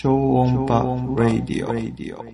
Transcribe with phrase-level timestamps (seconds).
[0.00, 2.24] 超音波ラディオ。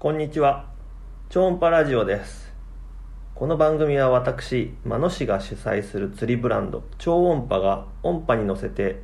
[0.00, 0.64] こんにちは。
[1.28, 2.52] 超音波ラジオです。
[3.36, 9.00] この番組は私真野市が主催する釣りブランド超音波が音波に乗せて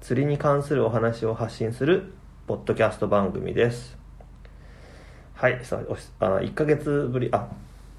[0.00, 2.14] 釣りに関するお話を発信する
[2.52, 3.96] ポッドキャスト番組です。
[5.32, 5.80] はいさ
[6.20, 7.48] ああ1ヶ月ぶりあ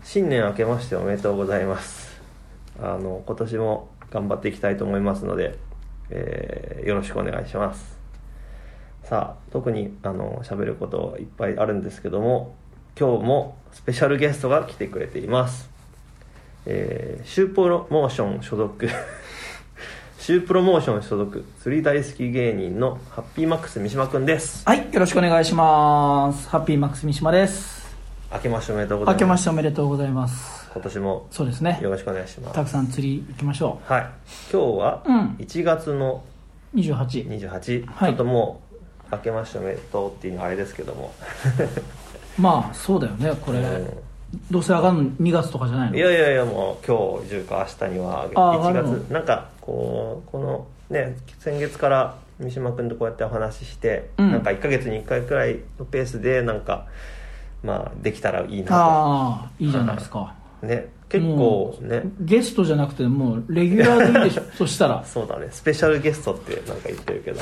[0.03, 2.21] 新年明けましておめでとうございます。
[2.80, 5.58] あの今年も頑張っていきたいと思いますので、
[6.11, 7.97] えーよろしくお願いします。
[9.02, 12.53] さあ特にあの喋ることいっぱいあるんですけども
[12.95, 15.72] 今日もスペシャルゲストが来てくれています、
[16.67, 18.88] えー、シュープロモーション所属
[20.23, 26.47] シュープロモーション所属釣り大好き芸人のハッピーマックス三島くんですはい、よろしくお願いします。
[26.47, 27.93] ハッピーマックス三島です。
[28.31, 30.69] 明けましておめでとうございます明けましておめでとうございます。
[30.71, 31.89] 今年もそうですねよ。
[31.89, 34.09] ろしくお願いしますたくさん釣り行きましょはい
[34.49, 36.23] 今日はうん1月の
[36.73, 36.77] う。
[36.77, 37.27] 28。
[37.27, 38.61] 28、はいちょっとも
[39.11, 41.13] う明けましておめでとうっていうのはあれですけども
[42.39, 43.59] まあ、そうだよね、これ。
[43.59, 44.02] うん
[44.52, 45.98] どうせ上がるの2月とかじゃないの？
[45.98, 48.94] いやいやいやもう今日中か明日には1ああるの？
[49.00, 54.31] 月なんかこうこのね先月から三島君とこうやってお話しして、うん。
[54.31, 56.88] なんか1か月に1回くらいのペースでなんか
[57.64, 60.34] まあできたらいいなああ、いいじゃないですか。
[60.61, 62.02] とね結構ね。
[62.20, 64.44] ゲストじゃなくて、もう、レギュラーでいいでしょ？
[64.58, 65.04] そしたら。
[65.06, 65.48] そうだね。
[65.52, 67.39] スペシャルゲストってなんか言ってるけど。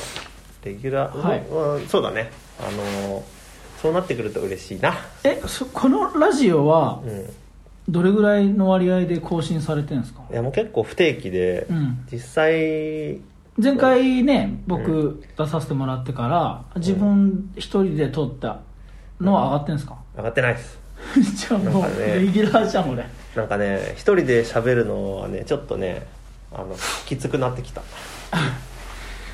[0.65, 1.79] レギュラー、はい。
[1.79, 2.29] うんそうだね。
[2.59, 2.63] あ
[3.09, 3.40] のー
[3.81, 4.93] そうなってくると嬉しいな。
[5.23, 7.25] え、そこのラジオはう、ん。
[7.89, 10.21] どれぐらいの割合で更新されてるんですか？
[10.31, 12.05] いやもう結構不定期で、うん。
[12.11, 13.19] 実際
[13.57, 18.59] 前回ね、僕出させてもらってから、自分一人で撮った
[19.19, 19.97] のは上がってるんですか？
[20.15, 20.79] 上がってないです。
[21.35, 23.03] じゃあもうなんかねレギュラーじゃん俺。
[23.35, 26.05] なんかね一人で喋るのはねちょっとね
[26.53, 26.75] あの
[27.07, 27.81] きつくなってきた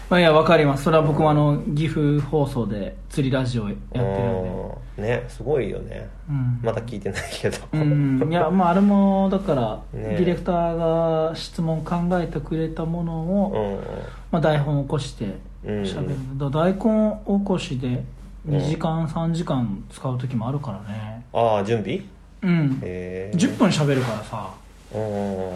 [0.10, 0.84] まあいやわかります。
[0.84, 4.20] それは僕もあの岐阜放送で釣りラジオやってるんで。
[4.22, 6.10] うんねすごいよね。
[6.28, 10.16] うん、まだ聞いてないけど、うん、いやまああれもだから、ね。
[10.18, 13.14] ディレクターが質問考えてくれたもの
[13.46, 13.88] を、うん。
[14.32, 15.82] まあ、台本を起こしてうん。
[15.84, 18.04] 喋る、だから大根起こしで
[18.48, 21.24] 2時間、3時間使う時もあるからね。
[21.32, 22.02] ああ準備？
[22.42, 24.50] うん、へえ10分喋るからさ。
[24.96, 25.52] うん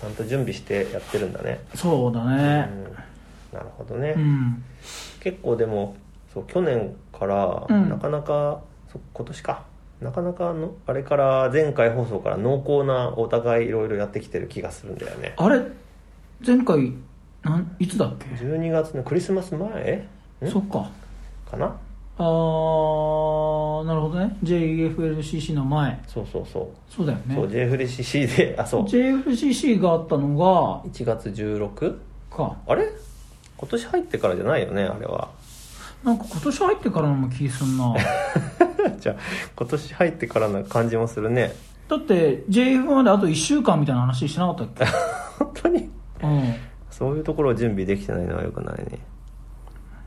[0.00, 1.58] ちゃんと準備してやってるんだね。
[1.74, 2.36] そうだうん。
[2.36, 2.68] ね
[3.54, 4.62] なるほどね、うん、
[5.20, 5.96] 結構でも
[6.34, 7.88] そう去年からうん。
[7.88, 8.60] なかなか、
[8.92, 9.62] そ今年か。
[10.00, 15.34] なかなかのあれから前回放送から濃厚なお互いいろいろやってきてる気がするんだよね。
[15.36, 15.62] あれ？
[16.44, 16.92] 前回
[17.42, 20.08] なんいつだっけ？12月のクリスマス前？
[20.42, 20.50] ん？
[20.50, 20.90] そっか。
[21.48, 21.66] かな？
[22.16, 24.36] あーなるほどね。
[24.42, 26.02] JFLCC の前。
[26.08, 26.92] そうそうそう。
[26.92, 27.34] そうだよね。
[27.34, 28.82] そう JFCC であそう。
[28.84, 31.96] JFCC があったのが1月 16?
[32.30, 32.56] か。
[32.66, 32.88] あれ？
[33.56, 35.30] 今年入ってからじゃないよねあれは。
[36.04, 37.94] なんか今年入ってからの気すんな。
[39.00, 39.16] じゃあ
[39.56, 41.54] 今年入ってからな感じもするね。
[41.88, 44.84] だって JF まであと1週間みたいな話しなかったっけ？
[45.38, 45.90] 本当に？
[46.22, 46.54] うん。
[46.90, 48.98] そういうところを準備できてないのはよくないね。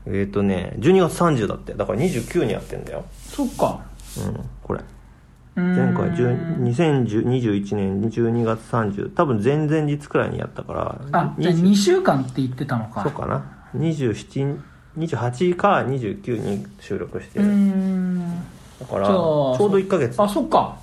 [0.06, 1.74] えっ、ー、とね12月30だって。
[1.74, 3.04] だから29にやってんだよ。
[3.26, 3.80] そっか。
[4.18, 4.80] うんこれ
[5.58, 13.02] 前回10 2021年12月30多分前々日くらいにやったからあじゃあ20 2週間って言ってたのか。
[13.02, 13.44] そうかな。
[13.76, 14.58] 27
[14.98, 17.38] 28か29に収録して。
[17.38, 18.18] る、ん。
[18.80, 20.20] だからちょうど1ヶ月。
[20.20, 20.76] あそっか。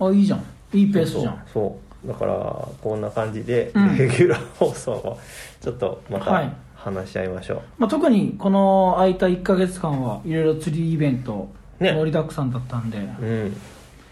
[0.00, 0.44] あいいじゃん。
[0.72, 1.42] いいペースじゃん。
[1.52, 2.34] そうだから
[2.82, 3.96] こんな感じでうん。
[3.96, 5.18] レギュラー放送を
[5.60, 6.52] ちょっとまたはい。
[6.74, 11.92] 話し合いましょう、まあ、特にこの空いた1ヶ月間はいろいろ釣りイベントね。
[11.92, 12.98] 盛りだくさんだったんで。
[12.98, 13.56] うん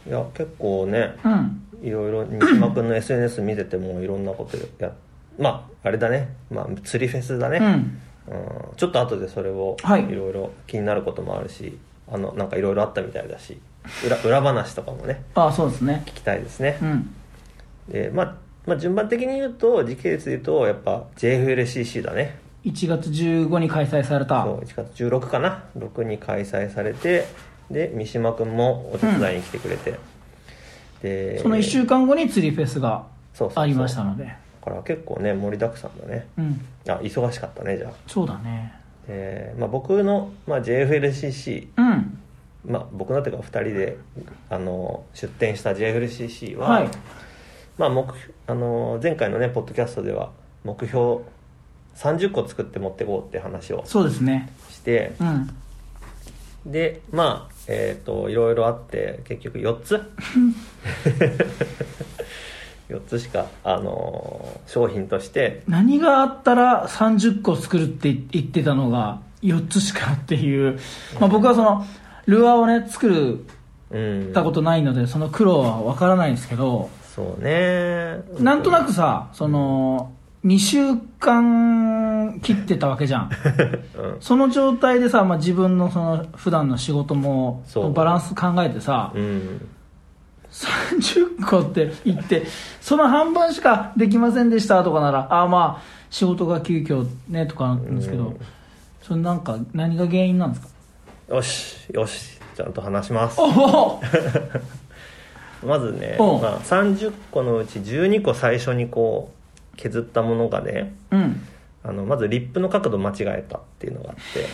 [0.07, 1.67] いや結構ねうん。
[1.83, 4.93] いろいろ西島君の SNS 見ててもいろんなことや
[5.39, 7.65] まああれだね、まあ、釣りフェスだね、うん。
[7.65, 8.77] うん。
[8.77, 10.05] ちょっと後でそれをはい。
[10.05, 11.79] いろいろ気になることもあるし、
[12.11, 13.59] あのなんかいろいろあったみたいだし
[14.05, 16.03] 裏裏話とかもねあそうですね。
[16.07, 16.79] 聞きたいですね。
[16.83, 17.15] う、ん。
[17.89, 18.37] でまあ
[18.67, 22.39] まあ、順番的に言うと時系列で言うとやっぱ JFLCC だね。
[22.65, 24.45] 1月15に開催された。
[24.45, 25.65] そう1月16かな。
[25.79, 27.27] 6に開催されて
[27.71, 29.99] で三島君もお手伝いに来てくれて、
[31.03, 33.65] でその1週間後に釣りフェスがそうそうそう。
[33.65, 34.25] ありましたので。
[34.25, 34.35] だ
[34.65, 36.27] から結構ね盛りだくさんだね。
[36.37, 36.61] うん。
[36.89, 37.93] あ忙しかったねじゃあ。
[38.07, 38.75] そうだね。
[39.07, 42.19] で、まあ、僕の、まあ、JFLCC うん。
[42.67, 43.97] まあ、僕のというか2人で
[44.51, 46.91] あの出展した JFLCC は、はい。
[47.79, 48.05] まあ、目
[48.47, 50.31] あの前回のねポッドキャストでは
[50.65, 51.23] 目標
[51.97, 54.53] 30個作って持っていこうって話をそうですね。
[54.69, 55.51] してうん
[56.67, 60.01] でまあえっ、といろいろあって結局4つ。
[62.91, 65.63] 4つしか、あのー商品として。
[65.69, 70.79] 何があったら30個作るって言ってたのが4つしかっていう、
[71.21, 71.87] まあ、僕はその
[72.27, 73.45] ルアーをね作る
[73.91, 73.99] う
[74.31, 74.33] ん。
[74.33, 76.91] たことないのでその苦労は分からないんですけど。
[77.15, 78.23] そうね。
[78.39, 80.13] なんとなくさその
[80.45, 83.31] 2週間切ってたわけじゃん。
[83.97, 84.21] うん。
[84.21, 87.63] その状態でさ、まあ、自分のその普段の仕事も
[87.95, 89.69] バランス考えてさうん。
[90.51, 92.45] 30個って言って
[92.81, 98.37] その半分しかできませんでしたとかならああまあ仕事が急遽ねとかなんですけど、
[99.03, 100.69] それなんか何が原因なんですか？
[101.37, 103.39] よしよしちゃんと話します。
[105.65, 106.23] まずね、う。
[106.39, 109.37] んまあ、30個のうち12個最初にこう
[109.81, 111.41] 削ったものがねうん。
[111.83, 114.47] あのまずリップの角度間違えたっていうのがあって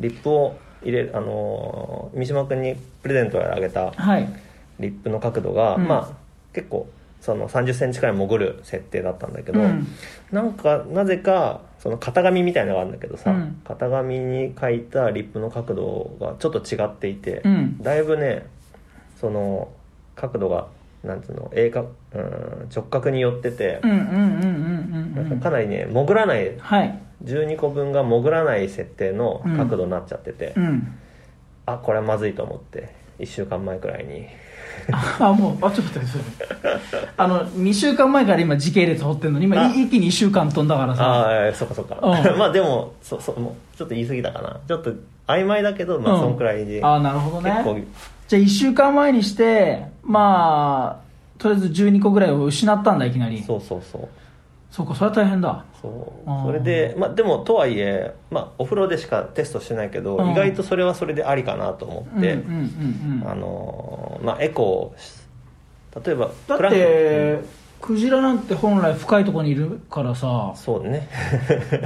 [0.00, 4.28] リップを入れるあのー三島君にプレゼントであげたはい。
[4.80, 5.86] リップの角度が、うん。
[5.86, 6.16] まあ
[6.54, 6.88] 結構
[7.20, 9.86] その3 0センチくらい潜る設定だったんだけど、うん。
[10.32, 13.60] なんかなぜかその型紙みたいなのがあるんだけどさ、うん。
[13.64, 17.78] 型紙に書いたリップの角度がちょっと違っていて、うん。
[17.82, 18.46] だいぶね
[19.20, 19.68] その
[20.16, 20.66] 角度が
[21.04, 21.50] なんつうの？
[21.54, 24.04] 鋭角うん直角に寄っててうん、うんうん
[25.16, 26.98] うんかうんかなりね潜らないはい。
[27.24, 30.92] 12個分が潜らない設定の角度になっちゃってて、うん。
[31.66, 34.26] あこれはまずいと思って1週間前くらいに。
[35.20, 36.26] あもうあちょっと待って
[37.16, 39.68] あの2週間前から今時系列掘ってんのに今あ。
[39.68, 41.04] 一気に1週間飛んだからさ。
[41.04, 42.34] ああそっかそっか、うん。
[42.38, 44.58] まあでもそそもうちょっと言い過ぎたかな。
[44.66, 44.92] ちょっと
[45.28, 46.20] 曖昧だけどまあうん。
[46.20, 47.84] そんくらいで、ああなるほど結構ね
[48.32, 53.42] じゃあ1週間前にしてまあとりあえず12個ぐらいを失ったんだいきなり。
[53.42, 54.08] そうそうそう。
[54.70, 55.66] そうかそれは大変だ。
[55.82, 56.30] そう。
[56.46, 60.30] それでまあでもとはいえ、まあ、お風呂でしかテストしてないけど、うん。
[60.30, 62.38] 意外とそれはそれでありかなと思って、
[64.40, 65.12] エコをし
[66.02, 67.40] 例えばだって
[67.82, 70.54] クジラなんて本来深いところにいるからさ。
[70.56, 71.06] そうね。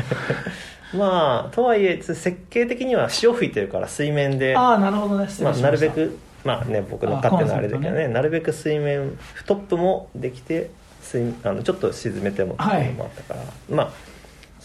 [0.94, 4.56] まあとはいえ設計的には潮吹いてるから水面で。
[4.56, 5.26] ああなるほどね。
[5.26, 6.16] 失まあ、なるべく
[6.46, 10.70] まあね僕の勝手なあれだけどねあコンセプトなるべく水面トップもできて
[11.02, 13.90] 水あのちょっと沈めてもっていうのもあったから、まあ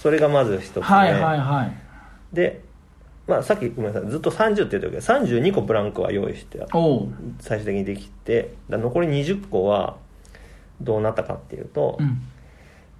[0.02, 2.36] それがまず一つ目、はいはいはい。
[2.36, 2.62] で、
[3.28, 4.96] まあ、さっきごめんなさいずっと30って言ったけ。
[4.96, 6.66] ど32個ブランクは用意して
[7.40, 9.98] 最終的にできてだ残り20個は
[10.82, 12.20] どうなったかっていうと,、うん。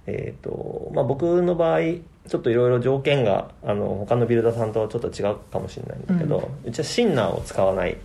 [0.06, 1.80] えーとまあ、僕の場合
[2.28, 7.96] ちょっといろいろ条件があの他のビルダーさんとちょっと違うかもしれないんだけど、うちはシンナーを使わない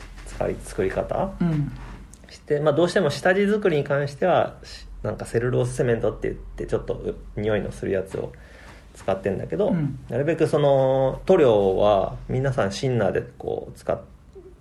[0.63, 1.31] 作り方？
[1.41, 1.71] うん。
[2.29, 8.33] して、まあ、どうしても下地作りに関してはしなんかセルロースセメントって言ってちょっとう匂いのするやつを
[8.95, 9.99] 使ってんだけど、うん。
[10.09, 13.99] なるべくその塗料は皆さんシンナーでこう使っ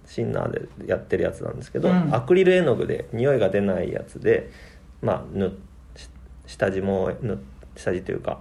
[0.07, 2.15] シンナーでやってるやつなんですけど、うん。
[2.15, 4.51] アクリル絵の具で匂いが出ないやつで、
[5.03, 5.59] まあ、塗
[6.47, 7.37] 下地も塗っ
[7.77, 8.41] 下地というか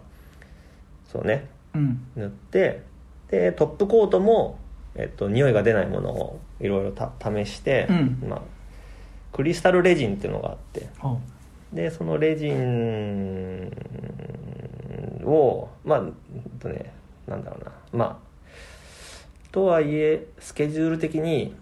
[1.12, 1.50] そうね。
[1.74, 2.06] うん。
[2.16, 2.84] 塗って
[3.32, 4.60] でトップコートも、
[4.94, 8.24] えっと、匂いが出ないものをいろいろた試して、うん。
[8.30, 8.42] まあ、
[9.34, 10.88] クリスタルレジンっていうのがあって。
[11.74, 13.72] でそのレジン
[15.26, 16.14] をまあうん
[16.60, 16.94] とね
[17.28, 17.72] なんだろうな。
[17.92, 18.26] まあ
[19.52, 21.54] とはいえスケジュール的に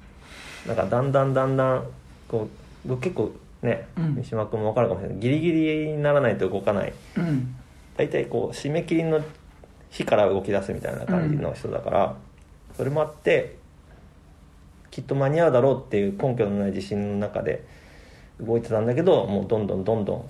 [0.68, 1.83] なんかだんだんだんだん
[2.28, 2.47] こ
[2.85, 3.31] う僕結構
[3.62, 4.16] ねうん。
[4.16, 5.19] 三島君も分かるかもしれない。
[5.19, 6.94] ギリギリにならないと動かない。
[7.18, 7.56] うん。
[7.97, 9.21] 大体こう締め切りの
[9.90, 12.16] 日から動き出すみたいな感じの人だから、
[12.76, 13.56] それもあって
[14.94, 17.66] きっと間に合うだろうっていう根拠のない自信の中で
[18.40, 20.30] 動いてたんだけどもうどんどんどんどん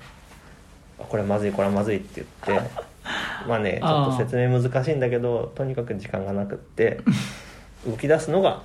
[1.02, 2.70] あこれまずいこれはまずいって言って
[3.46, 7.02] まあねちょっと説明難しいんだけどとにかく時間がなくって
[7.86, 8.62] 動き出すのが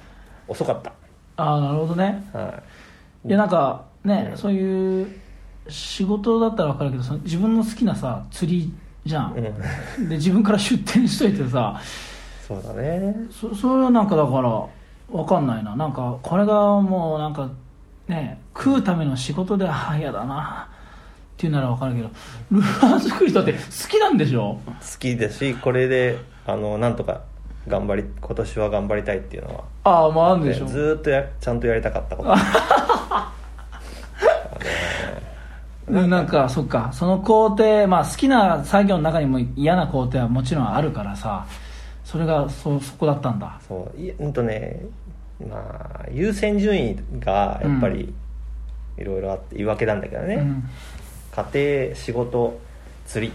[0.46, 0.82] 遅かっ
[1.34, 2.24] ああなるほどね。
[2.32, 2.62] た、は
[3.24, 3.28] い。
[3.28, 4.38] いやなんかね、うん。
[4.38, 5.20] そういう
[5.68, 8.72] 仕事だったら分かるけどその自分の好きなさ釣り
[9.04, 11.80] じゃん、うん、で自分から出店しといてさ。
[12.46, 13.14] そうだね。
[13.32, 14.77] そそれはなんかだから
[15.10, 15.74] 分かんないな。
[15.76, 17.48] なんかこれがもうなんか
[18.08, 20.68] ね食うための仕事でああ嫌だな。
[20.70, 22.10] っていうなら分かるけど
[22.50, 24.58] ルアー作りだって好きなんでしょ？
[24.66, 27.22] 好きですしこれであのなんとか
[27.68, 29.64] 頑張り今年は頑張りたいっていうのは。
[29.84, 30.66] ああまああるんでしょ？
[30.66, 32.30] ずーっとやちゃんとやりたかったこと。
[35.88, 36.90] うんなんかそっか。
[36.92, 41.46] その工程まあ好きな作業の中にも嫌な工程はもちろんあるからさ
[42.08, 43.60] それがそそこだったんだ。
[43.68, 44.80] そういうんとね
[45.46, 48.14] まあ優先順位がやっぱり
[48.96, 50.64] いろいろあって言い訳なんだけどね、うん。
[51.30, 52.58] 家庭仕事
[53.06, 53.32] 釣り。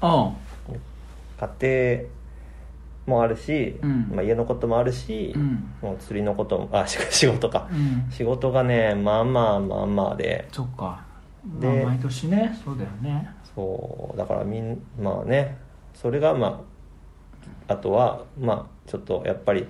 [0.00, 0.32] あ。
[1.38, 2.04] 家
[3.06, 4.10] 庭もあるし、うん。
[4.12, 5.72] まあ、家のこともあるし、うん。
[5.80, 8.10] もう釣りのこともあし 仕事か、うん。
[8.10, 10.48] 仕事がねまあまあまあまあで。
[10.50, 11.00] そっか。
[11.60, 13.30] でまあ毎年ねそうだよね。
[13.54, 15.56] そうだからみんまあね
[15.94, 16.75] それがまあ
[17.68, 19.66] あとはまあちょっとやっぱり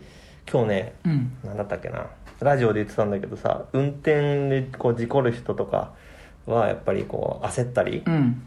[0.51, 1.33] 今日ねうん。
[1.45, 2.07] 何だったっけな。
[2.41, 5.95] ラジオで言ってたんだけどさ運転でこう事故る人とか
[6.47, 8.43] はやっぱりこう焦ったり、うん。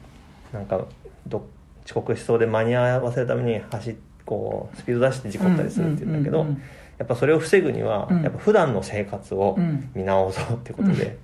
[0.53, 0.85] なんか
[1.27, 1.45] ど
[1.85, 6.63] 遅刻しそうで間に合わせるために走っこうスピード出して事故ったりするっていうんだけど、うんうんうんうん
[6.99, 8.23] やっぱそれを防ぐには、うん。
[8.23, 9.89] やっぱ普段の生活をうん。
[9.95, 11.17] 見直そうってことで、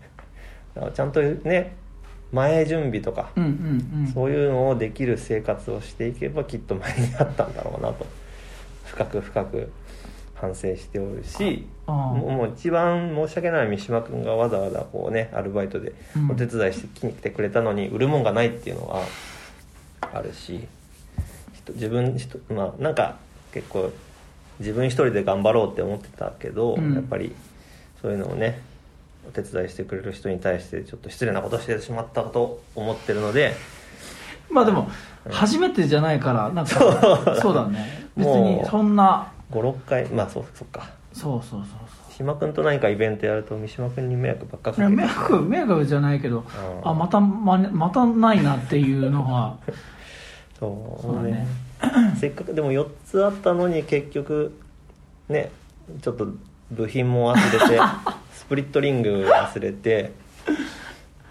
[0.74, 1.76] だからちゃんとね
[2.36, 4.08] 前準備とか、うんうんうん。
[4.14, 8.06] そういうのをできる生活をしていけばきっと前になったんだろうなと。
[8.86, 9.72] 深く深く
[10.36, 16.32] 反省しておるしああもう一番申し訳ない三島君がわざわざこうねアルバイトでうん。
[16.32, 19.04] お手伝いして来に来てくれたのに売るもんがないっていうのは
[20.02, 20.68] あるし
[21.54, 23.18] 人自分人まあなんか
[23.54, 23.92] 結構
[24.60, 26.94] 自分一人で頑張ろうって思ってたけど、うん。
[26.94, 27.34] やっぱり
[28.02, 28.62] そういうのをね
[29.28, 33.56] お手伝いしてくれる人に対してちょっと失礼なことをしてしまったと思ってるので。
[34.50, 34.90] まあでも
[35.30, 37.54] 初めてじゃないからなんかそう。
[37.54, 38.08] だね。
[38.16, 39.32] 別にそんな。
[39.52, 40.90] 56回まあそうそっか。
[41.14, 41.80] そうそうそう
[42.10, 46.90] 三島君と何かイベントやると三島君に迷惑ばっかかけ迷惑迷惑じゃないけどうん。
[46.90, 49.58] あまたままたないなっていうのが
[50.60, 51.32] そうね。
[51.32, 51.48] ね。
[52.18, 54.58] せっかくでも4つあったのに結局
[55.30, 55.52] ね
[56.02, 56.28] ちょっと
[56.72, 57.78] 部品も忘れて。
[57.78, 58.16] ス
[58.48, 60.12] プリットリング忘れて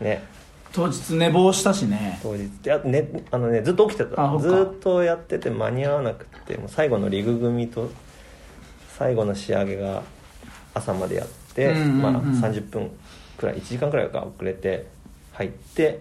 [0.00, 0.25] ね。
[0.73, 2.18] 当日寝坊したしね。
[2.21, 4.38] 当日いや、ねあのね、ずっと起きてた。
[4.38, 7.90] ずっとやってて間に合わなくてもう最後のリグ組と
[8.99, 10.02] 最後の仕上げが
[10.75, 12.02] 朝までやって、うんうんうん。
[12.02, 12.90] まあ、30分
[13.38, 14.87] くらい1時間くらいか遅れて
[15.33, 16.00] 入って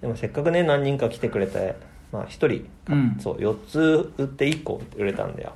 [0.00, 1.74] でもせっかくね何人か来てくれて、
[2.12, 3.16] まあ、1人うん。
[3.20, 5.52] そう4つ売って1個売れたんだよ。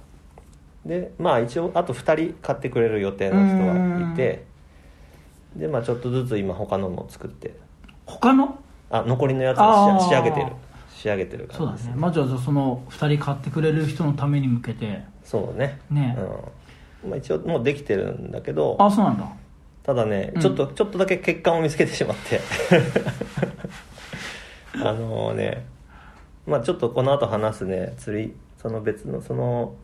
[0.85, 4.48] でまあ一応あと2人買ってくれる予定の人がいて
[5.59, 7.55] でまあちょっとずつ今他のも作って。
[8.07, 8.59] 他の？
[8.91, 10.53] あ残りのやつを仕仕上げてる。
[10.99, 12.01] 仕上げてるそうだ感じですね。
[12.01, 15.05] まずはじゃあその2人買ってくれる人のために向けて。
[15.23, 15.81] そうね。
[15.91, 16.17] ね。
[17.05, 17.11] うん。
[17.11, 18.77] まあ、一応もうできてるんだけど。
[18.81, 19.31] あそうなんだ。
[19.85, 20.41] ただねうん。
[20.41, 22.41] ちょっと、ちょっとだけ欠陥を見つけてしまって。
[24.85, 25.67] あのね
[26.47, 27.95] まあちょっとこの後話すね。
[27.97, 29.75] 釣りその別のその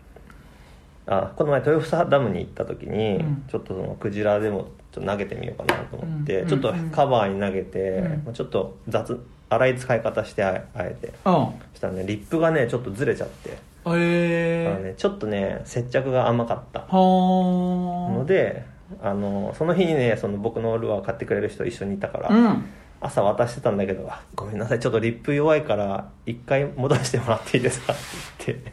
[1.07, 3.45] あこの前豊房ダムに行った時に、うん。
[3.49, 8.23] ちょっとそのクジラでもちょっと投げてみようかなと思って、うんちょっとカバーに投げて、うん。
[8.25, 9.19] まあ、ちょっと雑
[9.51, 18.13] 粗い使い方してああえてうんそしたらねリップがねちょっとずれちゃって、えあのね、ちょっとね接着が甘かったはあ。
[18.13, 18.65] ので
[19.03, 22.65] あのその日にねその僕のルアー買ってくれる人一緒にいたから、うん。
[23.01, 27.97] 朝渡してたんだけどあ「ごめんなさいちょっとリップ弱いから一回戻してもらっていいですか?」っ
[28.39, 28.73] て言って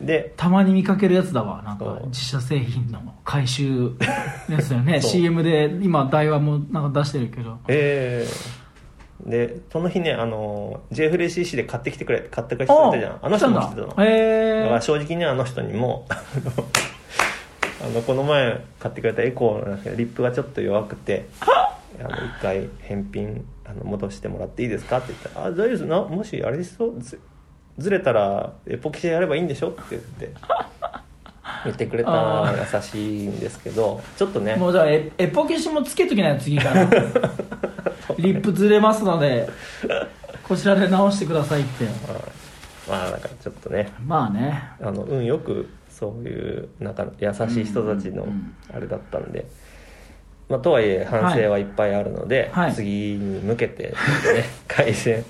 [0.00, 1.62] でたまに見かけるやつだわ。
[1.62, 3.96] なんか自社製品の回収の
[4.50, 5.00] やつだよね。
[5.02, 7.58] CM で今台湾もなんか出してるけど。
[7.68, 8.66] えー。
[9.30, 13.18] でその日ねあの JFLCC で買ってきてくれ買ってくれる人いたじゃん。
[13.22, 13.88] あの人も来てたの。
[13.88, 14.04] だ。
[14.04, 16.06] へえから正直にあの人にも
[17.84, 21.26] あのこの前買ってくれたエコーなんですけどリップがちょっと弱くて
[21.98, 24.98] あの一回返品あの戻してもらっていいですか？
[24.98, 25.84] って言ったら「あ大丈夫です。
[25.86, 26.92] なもしあれですよ
[27.78, 30.30] ずずれたらエポキシでやればいいんでしょ?」って言って
[31.64, 34.56] 言ってくれたあ優しいんですけどちょっとね。
[34.56, 36.84] もうじゃあエエポ消しもつけときなよ次から。
[38.18, 39.48] リップずれますので
[40.46, 41.84] こちらで直してくださいって。
[42.88, 43.92] まあなんかちょっとね。
[44.06, 44.62] まあね。
[44.80, 48.26] あの運よくそういうなんか優しい人たちの
[48.72, 49.46] あれだったんで、
[50.48, 52.72] まあ、とはいえ反省はいっぱいあるので、はい。
[52.72, 55.24] 次に向けてちょっとね改善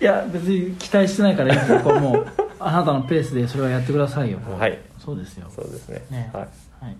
[0.00, 1.80] いや別に期待してないからいいですよ。
[1.80, 2.26] これもう
[2.58, 4.38] あなたのペースでそれはやってくださいよ。
[4.58, 4.78] はい。
[4.98, 5.46] そうですよ。
[5.54, 6.02] そうですね。
[6.10, 6.30] ね。
[6.32, 6.42] はい、
[6.84, 6.96] はい。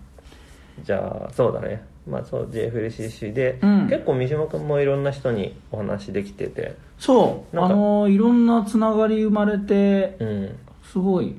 [0.84, 1.84] じゃあそうだね。
[2.08, 3.88] まあそう JFLCC で、うん。
[3.88, 6.76] 結構三島君もいろんな人にお話できてて。
[6.98, 7.58] そう。
[7.58, 10.58] あのいろんなつながり生まれてうん。
[10.92, 11.36] すごい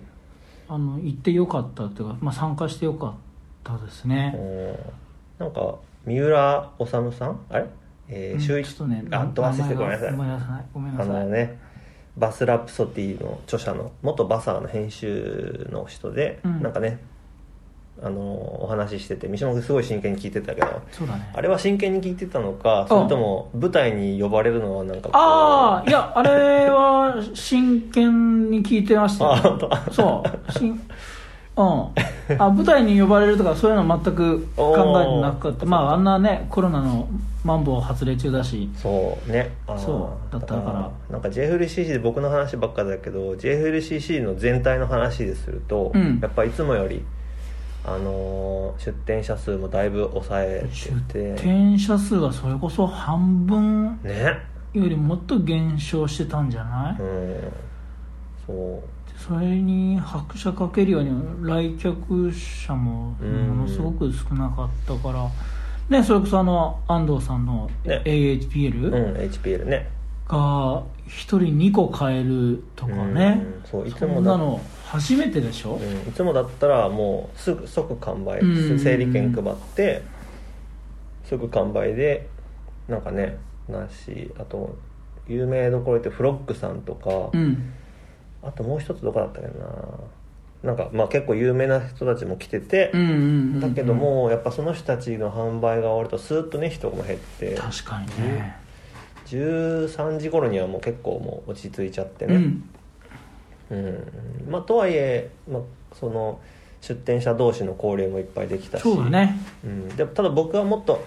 [0.67, 3.13] あの行ってよかったっていうか、まあ、参加してよかっ
[3.63, 4.35] たですね、
[5.39, 7.39] うんなんか三浦治さん？
[7.49, 7.65] あれ？
[8.09, 10.11] えー、うん周一ちょっとねあと忘れてごめんなさい。
[10.11, 10.65] ごめんなさい。
[10.73, 11.25] ごめんなあさい。
[11.25, 11.59] のね
[12.17, 16.61] バスラプソディの著者の元バサーの編集の人で、うん。
[16.61, 16.99] なんかね
[18.01, 18.21] あの
[18.63, 21.31] お話ししてて三島君すごい真剣に聞いてたけどそうだね。
[21.33, 29.31] あれは真剣に聞いてたのかそれとも舞台に呼ばれるのはなんかこうああいやあれは真剣に聞いてましたよ。
[29.33, 29.91] あ本当。
[29.91, 30.51] そう。
[30.51, 30.79] しん
[31.57, 32.37] うん。
[32.39, 35.65] あ舞台に呼ばれるとかそういうの全く考えてなかった。
[35.65, 37.07] まああんなねコロナの
[37.43, 38.69] マンボウ発令中だし。
[38.75, 39.51] そうね。
[39.77, 40.91] そうだったから。
[41.09, 46.19] なんか JFLCC で僕の話ばっかだけど JFLCC の全体の話ですると、うん。
[46.21, 47.03] やっぱいつもより
[47.85, 50.69] あのー出店者数もだいぶ抑え
[51.07, 51.31] てて。
[51.31, 54.37] 転車数はそれこそ半分ね。
[54.73, 57.53] よりもっと減少してたんじゃない、うん。
[58.45, 58.96] そう
[59.27, 61.11] それに拍車かけるように
[61.45, 65.29] 来客者もうんものすごく少なかったから、
[65.99, 68.01] ね、それこそあの安藤さんのね。
[68.05, 69.89] AHPL うん HPL ね。
[70.27, 73.41] が1人2個買えるとかね。
[73.63, 74.21] うんそういつそもだ。
[74.21, 78.79] んなの初めてでしょ、うんいつもだったらもうすぐ即完売うん。
[78.79, 80.01] 整理券配って
[81.25, 82.27] すぐ完売で
[82.87, 84.77] なんかねなしあと
[85.27, 87.73] 有名どころでフロッグさんとか、うん
[88.43, 89.65] あともう一つどこだったっけな。
[90.63, 93.17] なんかまあ結構有名な人たちも来ててうん、うんうんう
[93.57, 97.55] んだけどもやっぱその人たちの販売が終わるとスーッとね人も減って。
[97.55, 98.57] 確かにね、
[99.27, 102.69] 13時頃にはもう結構もう落ち着いちゃってね、うん。
[103.69, 104.51] うん。
[104.51, 105.61] まあ、とはいえ、まあ、
[105.93, 106.39] その
[106.81, 108.81] 出店者同士の交流もいっぱいできたし。
[108.81, 109.37] そうだね。
[109.63, 111.05] うん、でただ僕はもっと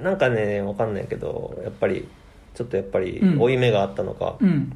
[0.00, 2.06] なんかねわかんないけどやっぱり
[2.54, 3.38] ちょっとやっぱりうん。
[3.38, 4.72] 負い目があったのか、うん。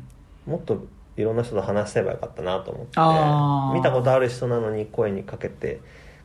[0.47, 0.83] もっと
[1.21, 5.81] いろんな人と話せばよかったなと思って見たことある人なのに声にかけて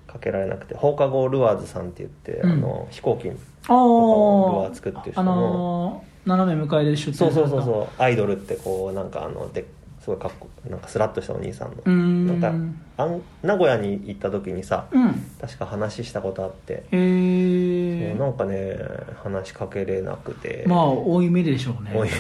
[0.08, 2.52] かけられなくて放課後ルアーズさんって言って、うん。
[2.52, 8.02] あの飛行機あルアあー作ってる人あののー斜め向かいで出店そうそうそううそう。
[8.02, 9.66] アイドルってこうなんかあので
[10.00, 11.92] すごいかっこなんかスラッとしたお兄さんの。
[11.92, 12.28] ん。
[12.28, 15.14] なんかあん名古屋に行った時にさうん。
[15.42, 18.78] 確か話したことあって、へえそうなんかね
[19.24, 20.64] 話しかけれなくて。
[20.68, 21.92] まあ多い目でしょうね。
[21.94, 22.10] おい。
[22.10, 22.16] ね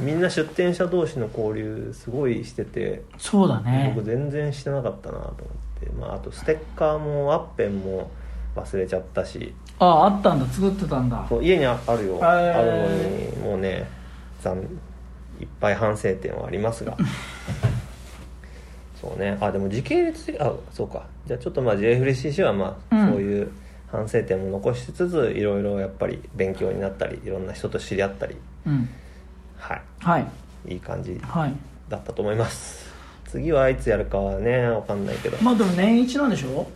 [0.00, 3.92] みんな出店者同士の交流すごいしててそうだね。
[3.94, 5.34] 僕全然してなかったなと思っ
[5.80, 8.10] て、まあ、あとステッカーもワッペンも
[8.56, 9.54] 忘れちゃったし。
[9.78, 10.46] あああったんだ。
[10.46, 11.26] 作ってたんだ。
[11.28, 12.26] そう家にああるよ、ー。
[12.26, 13.88] あるのにもうね
[14.42, 14.56] 残
[15.40, 16.96] いっぱい反省点はありますが。
[19.00, 19.36] そうね。
[19.40, 21.06] あでも時系列的あそうか。
[21.26, 23.10] じゃあちょっとまあ JFCC はまあ、うん。
[23.12, 23.50] そういう
[23.90, 28.36] 反省点も残しつついろいろやっぱり勉強になったりいろんな人と知り合ったり。
[28.66, 28.88] うん。
[29.58, 30.26] ははい。
[30.66, 31.52] いいい感じはい。
[31.88, 32.92] だったと思います。
[33.26, 35.36] 次はいつやるかはねわかんないけど。
[35.42, 36.66] まあでも年一なんでしょ？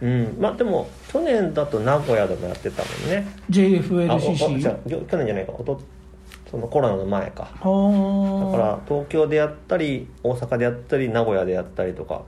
[0.00, 0.36] うん。
[0.40, 3.26] まあでも去年だと名古屋でもやってたもんね。
[3.50, 4.38] JFLCC
[5.06, 5.52] 去年じゃないか。
[5.52, 5.80] おと
[6.52, 7.44] そのコロナの前か。
[7.44, 12.22] はだあから東京でやったり大阪でやったり名古屋でやったりとか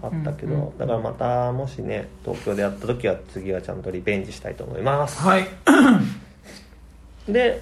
[0.00, 5.48] あったけど、だからまたもしね東京でやった時は次はちゃんとリベンジしたいと思います、はい。
[7.28, 7.60] で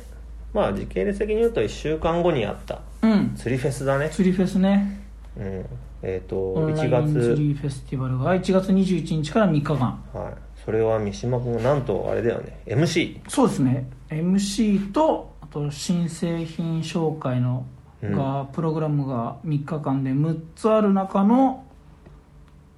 [0.52, 3.34] まあ時系列的に言うと1週間後にあったうん。
[3.34, 4.10] 釣りフェスだね。
[4.10, 5.00] 釣りフェスね。
[5.38, 5.66] うん。
[6.02, 7.34] えっ、とオンライ1ン釣月。
[7.36, 10.02] りフェスティバルが1月21日から3日間。
[10.12, 10.34] はい。
[10.64, 12.60] それは三島君がなんとあれだよね。
[12.66, 13.88] MC そうですね。
[14.10, 17.64] MC とあと新製品紹介の
[18.02, 21.64] が、プログラムが3日間で6つある中の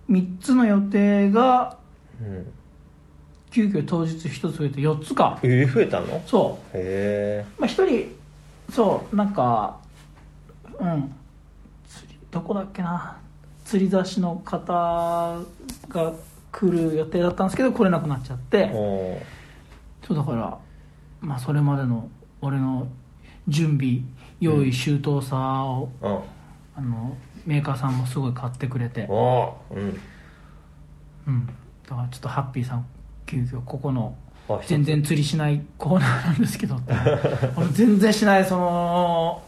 [0.09, 1.77] 3つの予定が
[2.21, 2.53] うん。
[3.51, 5.39] 急遽当日1つ増えて4つか。
[5.43, 6.23] えー、増えたの？
[6.27, 8.17] そへえうまあ1人
[8.71, 9.79] そうなんか
[10.79, 11.15] うん。
[11.89, 13.17] 釣りどこだっけな。
[13.65, 15.41] 釣り雑誌の方
[15.89, 16.13] が
[16.53, 18.71] 来る予定だったんですけど来れなくなっちゃって。
[20.07, 20.59] そうだから
[21.21, 22.09] まあそれまでの
[22.41, 22.89] 俺の
[23.49, 24.01] 準備
[24.41, 26.19] 用意周到さを、うん。
[26.77, 29.09] あのメーカーさんもすごい買ってくれて。
[29.09, 29.15] う
[29.75, 30.01] ん。
[31.27, 31.47] うん。
[31.89, 32.87] だからちょっとハッピーさん
[33.27, 34.15] 急遽ここの
[34.67, 36.77] 全然釣りしないコーナーなんですけど
[37.57, 39.43] 俺全然しないその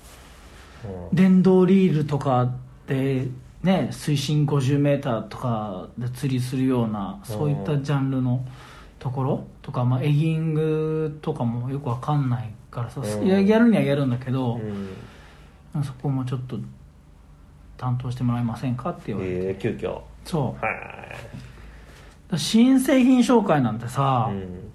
[1.10, 1.16] うん。
[1.16, 2.50] 電動リールとか
[2.86, 3.28] で
[3.62, 8.44] ね水深 50m とかで釣りするようなそういったジャンルの
[8.98, 13.26] ところとか、まあ、エギングとかもよくわかんないからさ、うん。
[13.26, 14.60] いややるにはやるんだけど、
[15.74, 15.84] うん。
[15.84, 16.58] そこもちょっと
[17.76, 19.94] 担当してもらえませんかって言われて、えー、急遽。
[19.94, 20.56] はそ
[22.30, 22.34] う。
[22.36, 22.38] い。
[22.38, 24.70] 新製品紹介なんてさ、うん。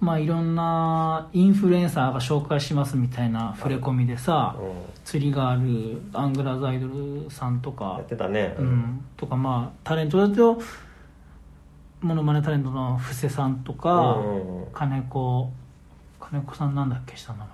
[0.00, 4.70] まあいろんなインフルエンサーが紹介しますみたいな触れ込みでさ、うん。
[5.04, 8.54] 釣りがあるアングラーズアイドルさんとやかっ、てたね。
[8.58, 10.60] うん、とかまあタレントだと
[12.00, 14.66] モノマネタレントの布施さんとか、うんうん。
[14.72, 15.50] 金子
[16.30, 17.52] 金子さんなんだっけ下の名前。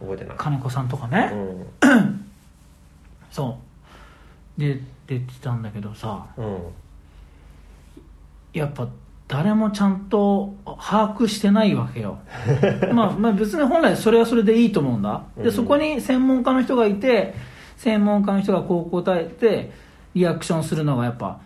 [0.00, 0.36] 覚えてない。
[0.36, 2.24] 金子さんとかね、うん。
[3.30, 3.58] そ
[4.56, 4.60] う。
[4.60, 6.26] で出てたんだけどさ。
[6.36, 6.58] うん。
[8.52, 8.88] やっぱ
[9.28, 12.18] 誰もちゃんと把握してないわけよ。
[12.94, 15.24] まあ、まあ別に本来それはそれでいいと思うんだ。
[15.36, 15.42] うん。
[15.42, 17.34] でそこに専門家の人がいて
[17.76, 19.72] 専門家の人がこう答えて
[20.14, 21.40] リアクションするのがやっぱ、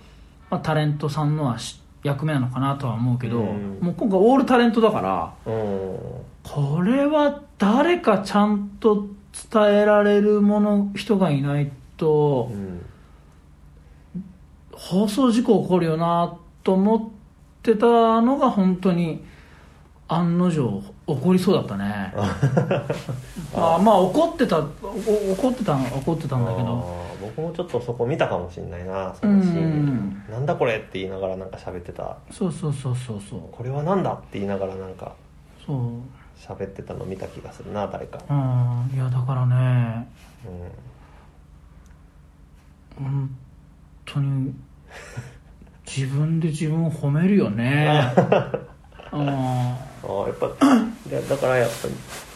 [0.51, 3.79] まあ、タレントさんのはし役目なのかなとは思うけど、うん。
[3.81, 5.99] もう今回オールタレントだからうん
[6.43, 9.07] これは誰かちゃんと
[9.53, 12.85] 伝えられるもの人がいないとうん。
[14.73, 17.09] 放送事故起こるよなと思っ
[17.63, 17.87] てた
[18.23, 19.23] のが本当に
[20.09, 22.13] 案の定起こりそうだったね。
[23.55, 24.63] まあまあ怒ってたお
[25.33, 30.25] 怒ってた怒ってたんだけど僕もちょっとそこ見たかもしれないなそうんのシーン。
[30.31, 32.16] なんだこれって言いながらなんか喋ってた。
[32.31, 33.21] そうそうそうそう。
[33.21, 35.14] そうこれはなんだって言いながらなんか
[35.66, 35.79] そう。
[36.40, 38.19] 喋ってたの見た気がするな誰か。
[38.29, 38.97] うん。
[38.97, 40.09] いやだからね。
[42.99, 43.05] うん。
[43.05, 43.37] 本
[44.07, 44.55] 当に。
[45.87, 48.12] 自分で自分を褒めるよね。
[48.16, 48.69] う ん
[49.12, 50.49] ああやっぱ
[51.09, 51.88] でだからやっぱ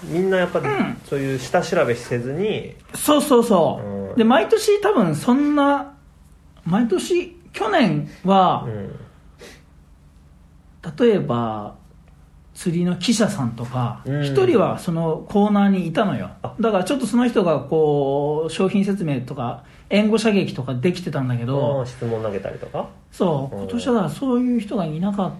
[0.04, 0.60] みんなやっぱ
[1.08, 2.74] そういう下調べせずに。
[2.94, 4.16] そうそうそう、うん。
[4.16, 5.94] で毎年多分そんな
[6.64, 8.92] 毎年去年はう、ん。
[10.98, 11.76] 例えば
[12.54, 14.24] 釣りの記者さんとかうん。
[14.24, 16.30] 一、人はそのコーナーにいたのよ。
[16.42, 16.54] あ。
[16.60, 22.88] だからちょっとその人がこう商品説明とか援護射撃とかできてたんだけあどあ質問投げたりとか？
[23.12, 23.56] そう。
[23.56, 23.62] うん。
[23.62, 25.36] 今年はそういう人がいなかった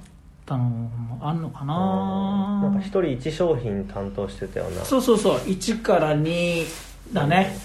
[0.53, 2.61] のもあんのかうんな。
[2.63, 4.85] なんか一人一商品担当してたような。
[4.85, 5.39] そうそうそう。
[5.39, 6.67] 1から2
[7.13, 7.57] だね、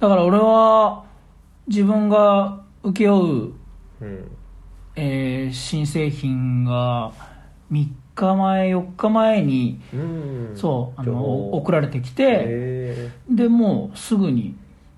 [0.00, 1.04] だから俺は
[1.68, 3.52] 自分が請け負
[4.00, 4.30] う、うん。
[4.96, 7.12] えー新製品が
[7.70, 10.52] 3日前4日前に、うん。
[10.56, 14.56] そうあの送られてきてへでもうすぐに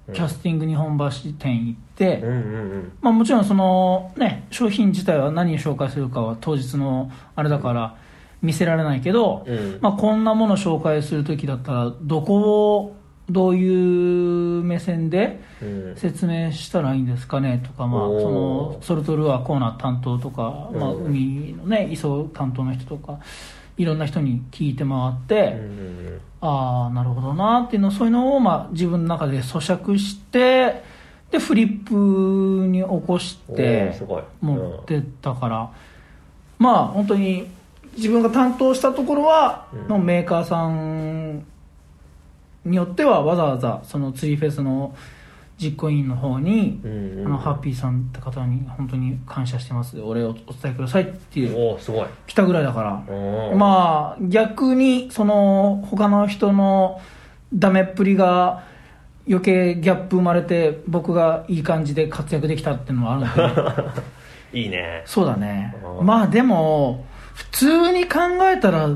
[0.09, 0.15] うん。
[0.15, 1.05] キャスティング日本橋
[1.39, 2.37] 店行っうんうんう
[2.77, 2.93] ん。
[3.01, 7.97] まあ、もちろんその、ね、商品自体は何を紹介するかは当日のあれだから
[8.43, 9.79] 見せられないけど、うん。
[9.81, 12.97] まあ、こんなものを紹介する時だったらどこを
[13.29, 15.97] どういう目線でうん。
[15.97, 17.61] 説明したらいいんですかね？
[17.65, 23.19] とか、まあ、そのソルトルアーコーナー担当とか、まあ、うん海のね磯担当の人とか
[23.77, 25.57] いろんな人に聞いて回って、
[26.41, 30.85] ああなるほどなっていうのそういうのを、まあ、自分の中で咀嚼して
[31.31, 31.95] でフリップ
[32.69, 33.95] に起こしおて
[34.41, 35.71] 持ってったから、
[36.59, 37.49] まあ本当に
[37.97, 39.89] 自分が担当したところは、うん。
[39.89, 41.45] のメーカーさん
[42.65, 44.95] によってはわざわざその釣りフェスの
[45.61, 47.27] 実行委員の方に、うんうん。
[47.27, 50.01] あのハッピーさんって方に本当に感謝してます。
[50.01, 52.07] お礼をお伝えくださいっていうおおすごい。
[52.27, 53.55] 来たぐらいだから。
[53.55, 57.01] まあ逆にその他の人の
[57.53, 58.65] ダメっぷりが
[59.29, 64.59] 余計ギャップ生まれて僕がいい感じで活躍できたっていうのもあるんで。
[64.61, 65.03] いいね。
[65.05, 65.77] そうだね。
[65.99, 66.07] うん。
[66.07, 68.19] まあでも普通に考
[68.51, 68.89] えたら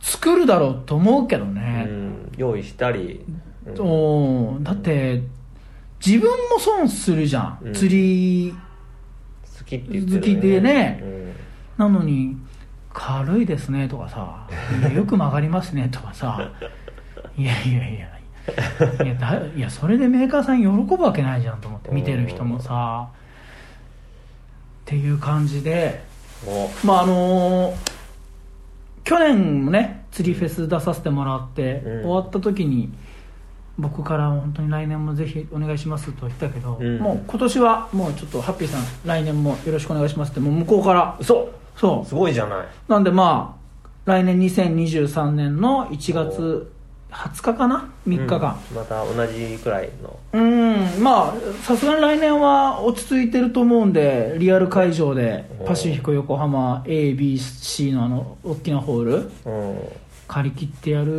[0.00, 2.32] 作るだろうと思うけどうね、ん。
[2.38, 3.24] 用意したり。
[3.66, 3.80] うん。
[3.80, 5.22] おーだって
[6.04, 7.72] 自分も損するじゃん、うん。
[7.74, 8.54] 釣り
[9.58, 11.00] 好きって言ってる好きでね。
[11.02, 11.32] うん。
[11.76, 12.36] なのに
[12.94, 14.48] 軽いですねとかさ。
[14.94, 16.50] よく曲がりますねとかさ。
[17.36, 18.15] いやいやいや
[19.04, 23.08] いやだいやそれでメーカーさん喜ぶわけないじゃんと思って見てる人もさ。
[24.86, 26.04] っていう感じで
[26.46, 26.70] お。
[26.86, 27.74] まああの
[29.02, 32.02] 去年もね釣りフェス出させてもらって、うん。
[32.02, 32.92] 終わった時に
[33.78, 36.98] 僕から本当に来年もぜひお願いしますと言ったけど、うん。
[36.98, 41.50] もう今年はもうちょっとハッピーさん来年もよろしくお願いしますってもう向こうから嘘。
[41.76, 42.08] そう。
[42.08, 42.66] すごいじゃない。
[42.88, 46.72] なんでまあ来年2023年の1月
[47.10, 48.58] 20日かな？3日間。
[48.70, 48.76] うん。
[48.76, 50.18] また同じくらいの。
[50.32, 51.02] うん。
[51.02, 59.30] まあさすがに来年は落ち着いてると思うんでリアル会場でおパシフィコ横浜 ABC のあの大きなホール。
[59.44, 59.78] うん。
[60.28, 61.12] 借り切ってやる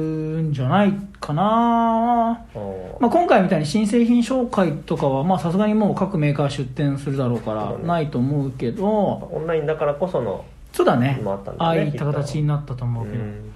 [0.43, 2.62] んじゃないかな、うん。
[3.00, 8.86] まあ、今回みたいに新製品紹介とかはまあさすがにもう各メーカー出店するだろうからないと思うけど。
[8.86, 11.21] オンラインだからこそのそうだね。
[11.21, 11.21] ね
[11.58, 13.54] ああいった形になったと思うけど、うん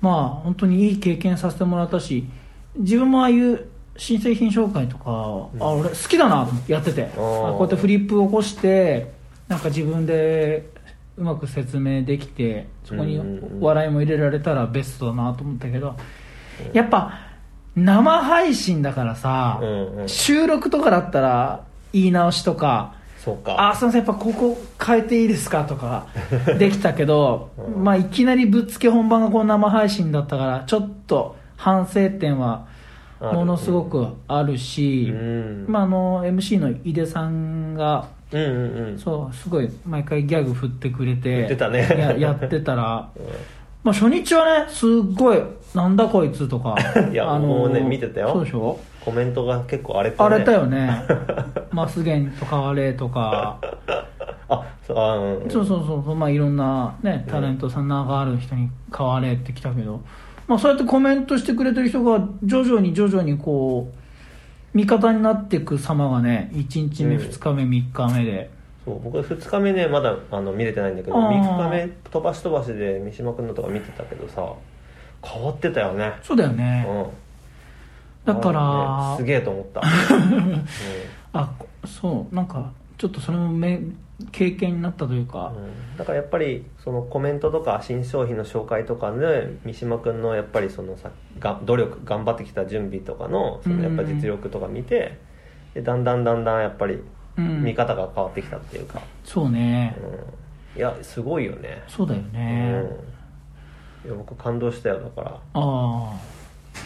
[0.00, 2.24] まあ本当にいい経験させてもらったし
[2.76, 7.04] 自分もああいう新製品紹介とか、あ俺好きだなと思ってやってて。
[7.04, 9.12] あこうやってフリップを起こして
[9.48, 10.70] なんか自分で
[11.18, 13.20] うまく説明できてそこに
[13.60, 15.96] 笑いも入れられたらベストだなと思ったけど
[16.72, 17.18] やっぱ
[17.76, 19.60] 生配信だからさ、
[20.06, 23.70] 収録とかだったら言い直しとかそうか。
[23.70, 26.06] あすいませんやっぱここ変えていいですかとか
[26.58, 27.84] できたけど、うん。
[27.84, 32.64] まあいきなりぶっつけ本番がこう生配信だったからちょっと反省点は
[33.20, 35.66] ものすごくあるし、うん。
[35.68, 38.98] まあ、あの MC の井出さんがうんうんうん。
[38.98, 41.96] そうすごい毎回ギャグ振ってくれて振ってたね。
[41.98, 43.10] ややってたら、
[43.84, 45.42] まあ、初日はねすっごい
[45.74, 46.74] なんだこいつとか
[47.12, 48.30] いやもうね見てたよ。
[48.32, 50.90] そうでしょコメントが結構荒れた荒れたよね。
[51.72, 53.58] マスゲンとかあれとか。
[54.48, 55.50] あそうあうん。
[55.50, 56.14] そうそうそうそう。
[56.14, 60.02] まあいろんなねタレントさん名がある人に買われってきたけど、
[60.46, 67.22] まあそうやってコメントしてくれてる人が徐々に徐々にこう味方になっていく様がね1日目うん。
[67.22, 68.50] 2日目3日目で、
[68.84, 71.40] そう僕2日目ねまだあの見れてないんだけどあー。
[71.40, 74.44] 3日目飛ばし飛ばしで三島君のとか見てたけどさ
[75.22, 76.12] 変わってたよね。
[76.22, 77.29] そうだよね、うん
[78.24, 79.16] だから。
[79.16, 79.80] すげえと思った、
[80.12, 80.64] うん。
[81.32, 81.52] あ
[81.84, 82.34] そう。
[82.34, 83.80] なんかちょっとそれもめ
[84.32, 85.96] 経験になったというか、うん。
[85.96, 95.18] だからやっぱりそのコメントとか新商品の紹介とかで三島君のやっぱりそのさが努力頑張ってきた準備とかのそのやっぱ実力とか見て、
[95.74, 97.02] でだんだんだんだんやっぱり
[97.36, 97.62] うん。
[97.62, 99.96] 見方が変わってきたっていうか、そうね、
[100.74, 100.80] うん。
[100.80, 101.82] いやすごいよね。
[101.88, 102.82] そうだよね、
[104.04, 105.30] うん、いや僕感動したよだから。
[105.30, 106.39] ああ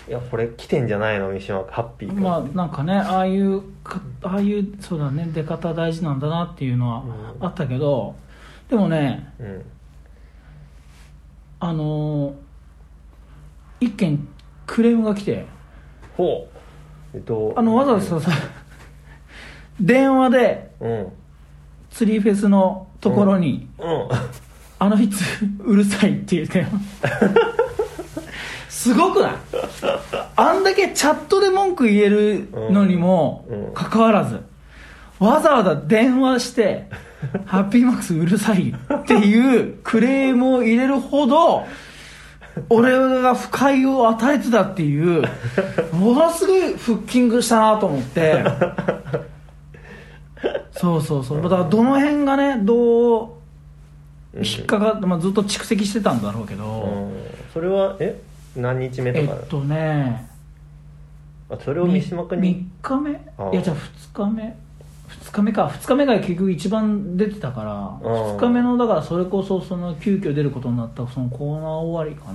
[0.08, 1.64] いやこれ来てんじゃないの三島。
[1.64, 7.02] 君ハッピー君まあなんかねああいうかああいうそうだね出方大事なんだなっていうのは
[7.40, 7.46] うん。
[7.46, 8.14] あったけど、
[8.68, 9.64] でもねうん。
[11.60, 12.34] あのー
[13.80, 14.26] 一件
[14.66, 15.46] クレームが来て。
[16.16, 16.48] ほ
[17.12, 17.16] う。
[17.16, 18.30] えっとあのわざわざさ、
[19.80, 21.12] 電話でうん。
[21.90, 24.08] 釣りフェスのところに、うん。
[24.78, 25.22] あのいつ
[25.60, 26.58] うるさいって言って。
[26.58, 26.66] よ
[28.84, 29.32] すごくない？
[30.36, 34.40] あんだけチャットで文句言えるのにもかかわらず
[35.18, 36.86] わざわざ電話して
[37.46, 41.64] 「ハッピーマックスうるさい」っていうクレームを入れるほど
[42.68, 42.92] 俺
[43.22, 45.22] が不快を与えてたっていう
[45.92, 48.44] ものすごいフッキングしたなと思って。
[50.72, 51.42] そうそうそう。
[51.42, 53.28] だからどの辺がねどう
[54.34, 57.12] 引っかかって、まあ、ずっと蓄積してたんだろうけど、うん。
[57.54, 58.20] それはえ？
[58.56, 60.28] 何日目とか、えっとね。
[61.50, 63.10] あそれを三島君に？3日目？
[63.10, 64.56] いやじゃあ2日目。
[65.08, 65.66] 2日目か。
[65.66, 72.32] 2日目が結局一番出てたからあ2日目のだからそれこそその急遽出ることになったそのコーナー終わりか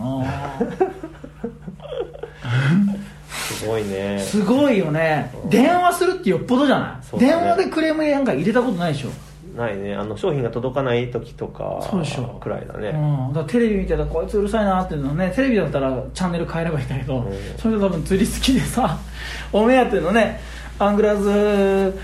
[3.30, 4.16] すごいね。
[4.16, 5.32] な すごいよね。
[5.50, 7.28] 電話するってよっぽどじゃない、ね。
[7.28, 9.10] 電話でクレームなんか入れたことないでしょ
[9.56, 9.96] ないね。
[9.96, 12.40] あの商品が届かない時とかそうでしょ。
[12.42, 17.34] くらいだね、うん、だテレビ見てたらこいつうるさいなっていうのねテレビだったらチャンネル変えればいいんだけど、うん。
[17.58, 18.98] それで多分釣り好きでさ
[19.52, 20.40] お目当てのね
[20.78, 22.00] アングラーズ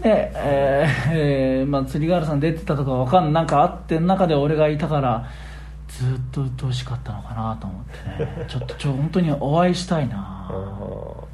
[0.00, 5.28] ねえーえーまあ、釣りガールさん出てたとかわかんなんかあってん中で俺がいたから
[5.88, 7.84] ずっと鬱陶しかったのかなと思っ
[8.18, 8.46] てね。
[8.48, 10.46] ちょっとちょ本当にお会いしたいな。
[10.48, 10.52] あー。
[10.52, 11.26] そ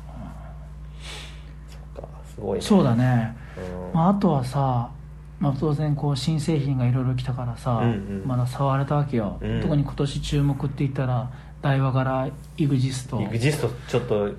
[2.00, 2.60] っかすごいね。
[2.60, 3.94] そうだね、うん。
[3.94, 4.90] まあ、あとはさ、
[5.40, 8.24] まあ、当然こう新製品がいろいろ来たからさ、うんうん。
[8.26, 9.60] まだ触れたわけよ、うん。
[9.62, 11.30] 特に今年注目って言ったら
[11.62, 13.20] 大和柄イグジスト。
[13.20, 14.30] イグジストちょっと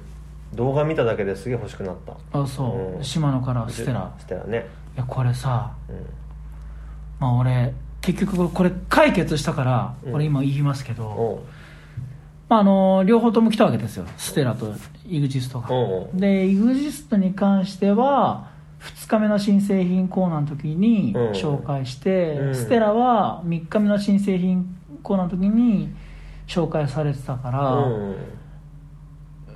[0.53, 2.39] 動画見ただけですげえ欲しくなった。
[2.39, 3.03] あそう、うん。
[3.03, 4.67] シマノからステラステラね。
[4.95, 5.95] いやこれさうん。
[7.19, 10.11] まあ俺結局これ解決したからうん。
[10.11, 11.43] これ今言いますけど、
[12.47, 14.05] まあ、あの両方とも来たわけですよ。
[14.17, 14.71] ステラと
[15.07, 15.69] イグジストが、
[16.13, 18.50] でイグジストに関しては
[18.81, 21.31] 2日目の新製品コーナーの時にうん。
[21.31, 22.55] 紹介して、うん。
[22.55, 25.93] ステラは3日目の新製品コーナーの時に
[26.47, 28.11] 紹介されてたからうん。
[28.11, 28.15] う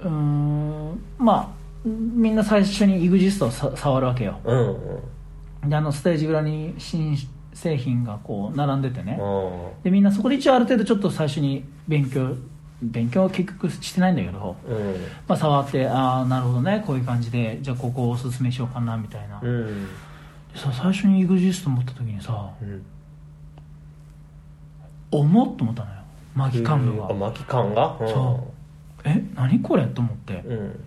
[0.03, 4.39] ーんまあみんな最初にイグジストをさ触るわけよ。
[4.43, 4.75] うん
[5.63, 5.69] うん。
[5.69, 7.15] であのステージ裏に新
[7.53, 9.17] 製品がこう並んでてね。
[9.19, 9.83] うん。
[9.83, 12.35] でみんなそこで一応ある程度ちょっと最初に勉強
[12.91, 14.77] 勉強は結局してないんだけど、うん。
[15.27, 19.87] まあ、触ってああなるほどねこういう感じでじゃあここをおすすめしようかなみたいな、でうん。
[20.55, 22.85] さ最初にイグジスト持った時にさうん。
[25.11, 25.97] 重っと思ったのよ
[26.35, 27.97] 巻き感部が、あ巻き感が？
[27.99, 28.07] うん。
[28.07, 28.53] そ
[29.05, 29.85] え何これ？
[29.85, 30.41] と思って。
[30.45, 30.79] うん。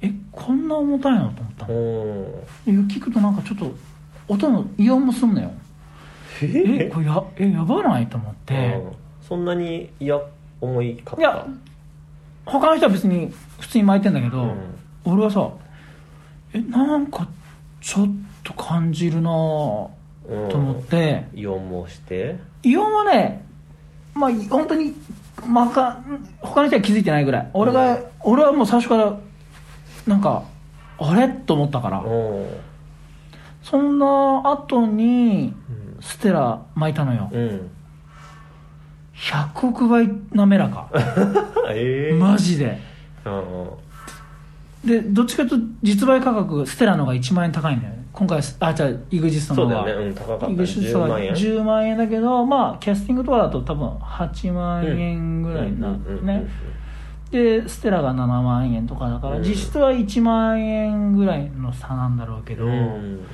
[0.00, 1.30] えこんな重たいの？
[1.32, 2.86] と思ったうのん。
[2.88, 3.74] で聞くとなんかちょっと
[4.28, 5.50] 音の異音もすんのよ。
[6.42, 6.86] え？
[6.86, 8.06] えこれやえやばない？
[8.06, 8.92] と思って、うん。
[9.22, 10.06] そんなにい
[10.60, 11.46] や重いかったいや
[12.44, 14.56] 他の人は別に普通に巻いてんだけど、うん。
[15.04, 15.50] 俺はさ
[16.52, 17.28] えなんか
[17.80, 18.08] ちょっ
[18.42, 19.92] と感じるなと
[20.26, 22.36] 思って、イオンもして。
[22.62, 23.44] イオンはね
[24.14, 24.94] まあ本当に
[25.46, 26.02] まか
[26.40, 27.50] 他の人は気づいてないぐらい。
[27.52, 29.18] 俺が、俺はもう最初から
[30.06, 30.44] なんか
[30.98, 31.28] あれ？
[31.28, 32.46] と思ったから、うん。
[33.62, 35.86] そんな後にうん。
[36.00, 37.70] ステラ巻いたのよ、うん
[39.16, 40.90] 100億倍滑らか。
[41.70, 42.14] ええ。
[42.14, 42.78] マジで。
[43.24, 43.86] うん
[44.84, 48.06] でどっちかというと実売価格ステラの方が1万円高いんだよね。
[48.12, 50.06] 今回あじゃあイグジストの方がそうだよね。
[50.06, 50.52] うん高かったね。
[50.52, 51.32] イグジストが10万円。
[51.32, 56.02] 10万円だけどまあキャスティングとかだと多分8万円ぐらいになるうん。
[56.02, 56.46] うんうんうんね
[57.30, 59.42] でステラが7万円とかだから、うん。
[59.42, 63.26] 実質は1万円ぐらいの差なんだろうけど、うん。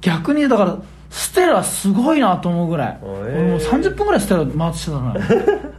[0.00, 0.78] 逆にだから
[1.14, 3.22] ステラすごいなと思うぐらい、へー。
[3.22, 5.20] 俺もう30分ぐらいステラ回ってたのよ。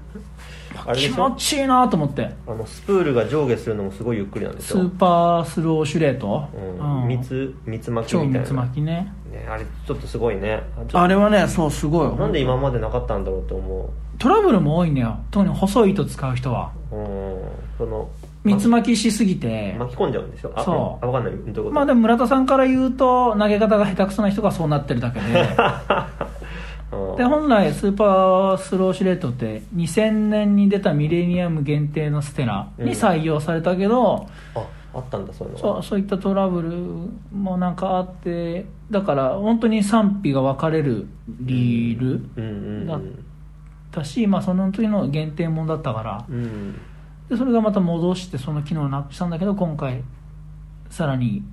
[0.96, 2.32] 気持ちいいなと思って。
[2.48, 6.48] あのスプールが上下するのもすごいゆっくりなんでしスょーパースローシュレート、
[6.80, 7.02] うん。
[7.02, 7.08] うん。
[7.10, 8.40] 蜜蜜巻き超みたいな。
[8.42, 9.14] 蜜巻きね。
[9.30, 10.64] ね、あれちょっとすごいね。
[10.94, 12.16] あれはねそうすごい。
[12.16, 15.18] なんで今までなかったんだろうと思トラブルも多いんだよ。
[15.32, 16.72] 特に細い糸使う人は。
[16.92, 17.40] ううん。
[17.78, 18.08] その
[18.46, 20.54] 蜜巻きしすぎて巻き込んじゃうんでしょ？
[20.56, 21.06] あそう。
[21.06, 21.34] あ分かんない。
[21.34, 21.72] どういうこと？
[21.72, 25.26] まあでも村田さんから言うと投げ方が下手くそな人がそうなってるだけで。
[26.94, 27.16] うん。
[27.18, 34.60] で本来スーパースローシュレートって2000年に出たミレニアム限定のステラに採用されたけど、あ
[34.94, 36.70] あったんだそういうのそうそういったトラブル
[37.38, 41.08] もなんかあってだから本当に賛否が分かれる
[41.42, 42.48] リールうんう
[42.84, 43.00] んだ
[43.92, 46.26] だし、まあ、その時の限定もんだったから。
[46.30, 46.76] うんうん
[47.30, 50.04] でそれがまた戻してその機能をなくしたんだけど今回
[50.90, 51.44] さらに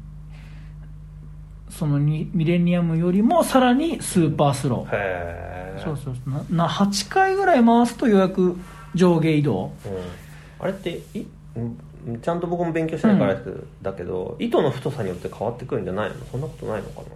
[1.71, 4.95] そのにミレニアムよりもさらにスーパースロー。
[4.95, 6.31] へえそうそうそう。
[6.31, 8.59] なな8回ぐらい回すとようやく
[8.95, 9.73] 上下移動。
[9.87, 16.17] うん、あれっていうんちゃんと僕も勉強してないからですけど、だけど糸の太さによって変わってくるんじゃないの？
[16.31, 17.07] そんなことないのかな？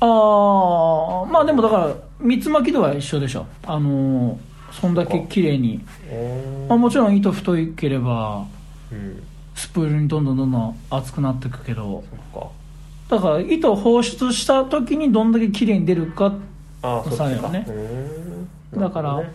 [0.00, 3.46] ああまあでもだから蜜巻きとは一緒でしょ。
[3.66, 5.80] あのーそんだけ綺麗に。
[6.10, 8.44] おまあ、もちろん糸太いければ
[8.92, 9.22] うん。
[9.54, 12.04] スプールにどんどんどんどん厚くなっていくけど
[13.08, 16.34] だから糸を放出した時にどんだけ綺麗に出るか
[16.82, 17.66] ああそっちそうよね。
[18.74, 19.28] だからなる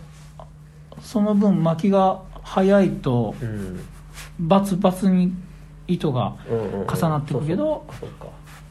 [1.00, 3.80] その分巻きが早いとうん。
[4.38, 5.32] バツバツに
[5.88, 7.84] 糸が重なっていくけど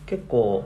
[0.06, 0.64] 結構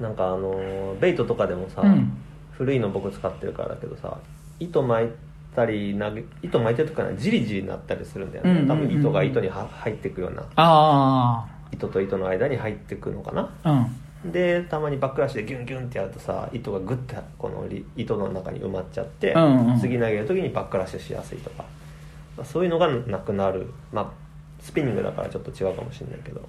[0.00, 2.12] なんかあのーベイトとかでもさ、うん。
[2.52, 4.16] 古いの僕使ってるからだけどさ
[4.60, 5.08] 糸巻い
[5.54, 10.44] たり投げ糸巻いてるとかねじりじりになったりするんだよね、うんうんうん多分糸が糸には入っていくような。
[10.56, 13.50] あ糸と糸の間に入っていくのかな。
[13.64, 13.86] あ
[14.24, 14.32] うん。
[14.32, 21.64] でたまにバックラッシュでギュンギュンってやるとさ糸がグッてこのり糸の中に埋まっちゃって、うんうん次投げる時にバックラッシュしやすいとか、
[22.36, 23.72] まあそういうのがなくなる。
[23.92, 24.10] まあ
[24.60, 26.40] スピニングだからちょっと違うかもしれないけど。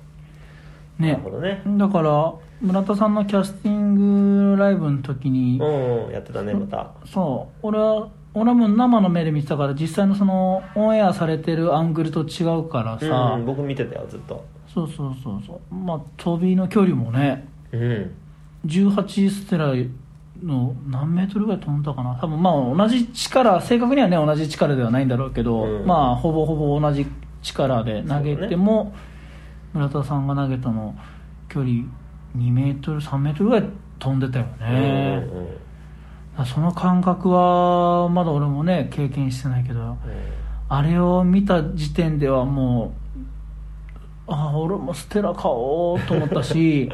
[0.99, 1.63] なねるほどね。
[1.65, 6.91] だから村田さんのキャスティングライブの時にうん、うん、やってたねまた。
[7.05, 14.43] そう俺は俺はもう生の目で見てたから実際のそのオンエアされてるアングルと違うからさ、うん、僕見てたよずっと。
[14.73, 15.75] そうそうそうそう。
[15.75, 18.15] まあ飛びの距離もねうん。
[18.65, 19.73] 18ステラ
[20.41, 22.15] の何メートルぐらい飛んだかな。
[22.15, 25.85] 多分まあ同じ力正確にはね同じ力ではないんだろうけど、うん。
[25.85, 27.05] まあほぼほぼ同じ
[27.43, 28.95] 力で投げても、
[29.73, 30.95] 村田さんが投げたの
[31.49, 31.83] 距離
[32.35, 33.69] 2メートル3メートルぐらい
[33.99, 35.62] 飛んでたようんね、うんうん
[36.45, 39.97] その感覚はまだ俺もね経験してないけど
[40.67, 43.21] あれを見た時点ではもう
[44.27, 46.89] ああ俺もステラ買おうと思ったし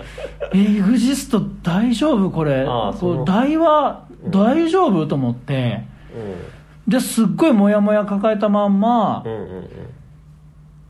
[0.53, 2.65] え エグジスト大丈夫これ。
[2.99, 5.85] これ台は大丈夫と思って。
[6.87, 9.69] ですっごいモヤモヤ抱えたまんま、うんうんうん。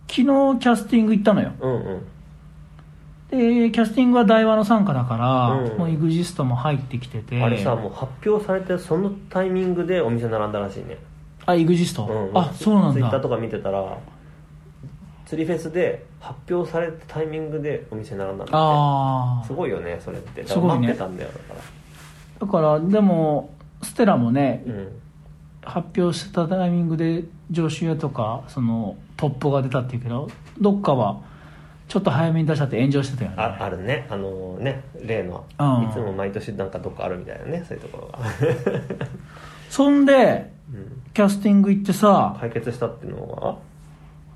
[0.08, 0.24] 昨日
[0.60, 1.52] キャスティング行ったのよ。
[1.60, 2.02] うんうんうん
[3.30, 5.78] でキャスティングは台湾の傘下だから、うん。
[5.78, 7.42] もうエグジストも入ってきてて。
[7.42, 10.98] あれさもう発表されてそのタイミングでお店並んだらしいね。
[11.46, 12.38] あエグジスト、うん。
[12.38, 12.94] あそうなんだ。
[12.94, 13.98] ツイッターとか見てたら
[15.26, 20.46] 釣りフェスで発表されたタイミングでお店並んだんだあすごいよねそれって。
[20.48, 20.88] すごいね。
[20.88, 21.62] 待ってたんだよだか
[22.46, 24.88] だからでもステラもね、らうん。
[25.62, 31.22] 発表したタイミングで上州屋とかそのトップが出たっていうけどどっかは
[31.90, 33.36] ちょっと早めに出しちゃって炎上してたよね。
[33.40, 34.06] ああるね。
[34.10, 35.44] あのね例の。
[35.60, 35.90] うん。
[35.90, 38.20] いつも毎年なんかどっかあるみたいなねそういうところが、
[39.70, 43.58] そんでうん、キャスティング行ってさ解決したっていうのは？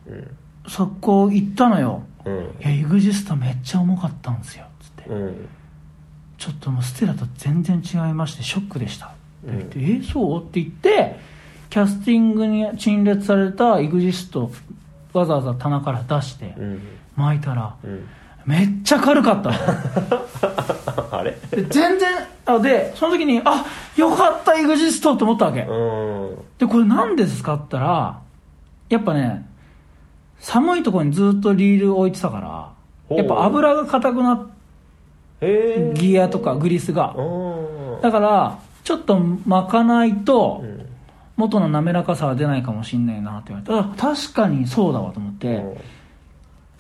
[0.07, 0.37] うん。
[0.67, 2.01] 速攻行ったのよ。
[2.25, 5.47] うん「いやエグジストめっちゃ重かったんですよ」つって、うん。
[6.39, 11.19] ちょっともうステラと全然違いましてショックでした」って言ってうえそう?」って言って
[11.69, 14.49] キャスティングに陳列されたエグジスト
[15.13, 16.81] わざわざ棚から出してうん
[17.15, 18.07] 巻いたらうん。
[18.45, 19.51] めっちゃ軽かった。
[19.51, 19.55] の
[21.11, 21.31] あれ？
[21.51, 22.09] で全然
[22.45, 25.61] あでその時にあよかったエグジストと思ったわけ。
[25.61, 26.37] うん。
[26.57, 28.19] でこれ何ですかって言ったら
[28.89, 29.47] やっぱね
[30.39, 32.73] 寒いところにずっとリール置いてたか
[33.09, 34.47] らやっぱ油が硬くなっ
[35.41, 37.13] へえギアとかグリスが。
[37.17, 40.85] うんだからちょっと巻かないとうん。
[41.35, 45.63] 元の滑らかさは出ないかもしんないなって言われてあ確かにそうだわと思って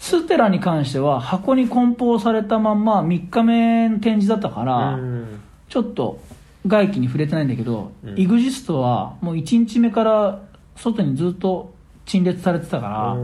[0.03, 5.39] ステラに関しては箱に梱包されたまんま3日目の展示だったから、うん。
[5.69, 6.19] ちょっと
[6.67, 8.19] 外気に触れてないんだけど、うん。
[8.19, 10.41] イグジストはもう1日目から
[10.75, 11.73] 外にずっと
[12.05, 13.17] 陳列されてたか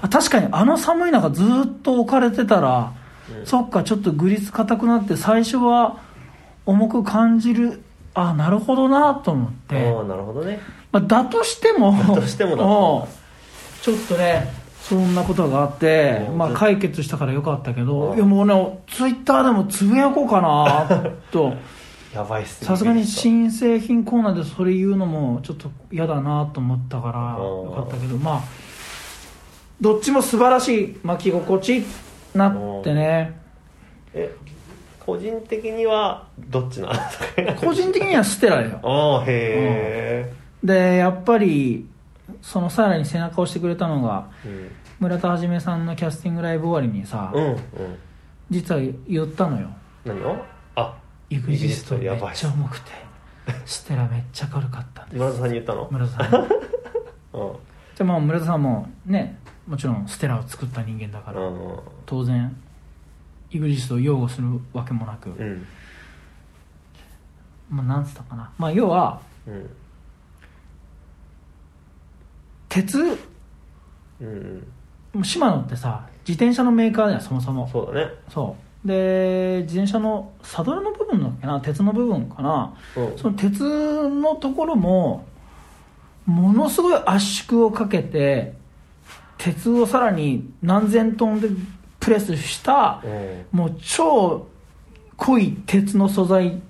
[0.00, 1.46] ら、確かにあの寒い中ずっ
[1.82, 2.92] と置かれてたら、
[3.40, 3.44] うん。
[3.44, 5.98] そっかちょっとグリス硬くなって最初は
[6.64, 7.82] 重く感じる
[8.14, 10.60] あなるほどなと思って、ああなるほどね。
[10.92, 13.08] まあ、だとしてもだとしても
[13.82, 16.38] ちょっとねそんなことがあってう、ん。
[16.38, 18.16] まあ、解決したからよかったけどうん。
[18.16, 21.54] いやもうねツイッターでもつぶやこうかなと。
[22.14, 22.66] やばいっすね。
[22.66, 27.70] さすがに新製品コーナーでそれ言うのもちょっと嫌だなと思ったからうん。
[27.70, 28.40] よかったけどまあ
[29.80, 31.84] どっちも素晴らしい巻き心地
[32.34, 33.38] なってね。
[34.12, 34.34] え
[34.98, 37.18] 個人的にはどっちなんです
[37.60, 37.66] か？
[37.66, 38.78] 個人的にはステラよ。
[38.84, 41.86] ああへでやっぱり
[42.42, 47.50] そのさらに背中を押してくれたのがえ村田はさんのキャスティングライブ終わりにさ、うんうん。
[47.50, 47.58] うん
[48.50, 49.70] 実は言ったのよ。
[50.04, 50.36] 何を？
[50.74, 50.98] あ。
[51.28, 52.32] イグジストめっやばい。
[52.32, 52.90] っすちゃ重くて
[53.64, 55.18] ステラめっちゃ軽かったんです。
[55.18, 55.88] 村田さんに言ったの？
[55.88, 56.48] 村田さんに。
[57.34, 57.52] うん。
[57.96, 61.78] でまあ村田さんもねもちろんステラを作った人間だから、うん。
[62.06, 62.56] 当然
[63.52, 65.66] イグジストを擁護するわけもなく、うん。
[67.70, 69.70] まあ、なんつったかな、まあ、要はうん
[72.70, 72.98] 鉄？
[74.20, 74.66] うん。
[75.14, 77.68] うんシマノってさ自転車のメーカーだよそもそも。
[77.68, 78.12] そうだね。
[78.28, 78.88] そう。
[78.88, 81.60] で自転車のサドルの部分なのかな？
[81.60, 82.74] 鉄の部分かな？
[82.96, 83.18] うん。
[83.18, 83.60] その鉄
[84.08, 85.26] のところも
[86.26, 88.54] ものすごい圧縮をかけて
[89.36, 91.48] 鉄をさらに何千トンで
[91.98, 93.46] プレスしたうん。
[93.50, 94.46] もう超
[95.16, 96.62] 濃い鉄の素材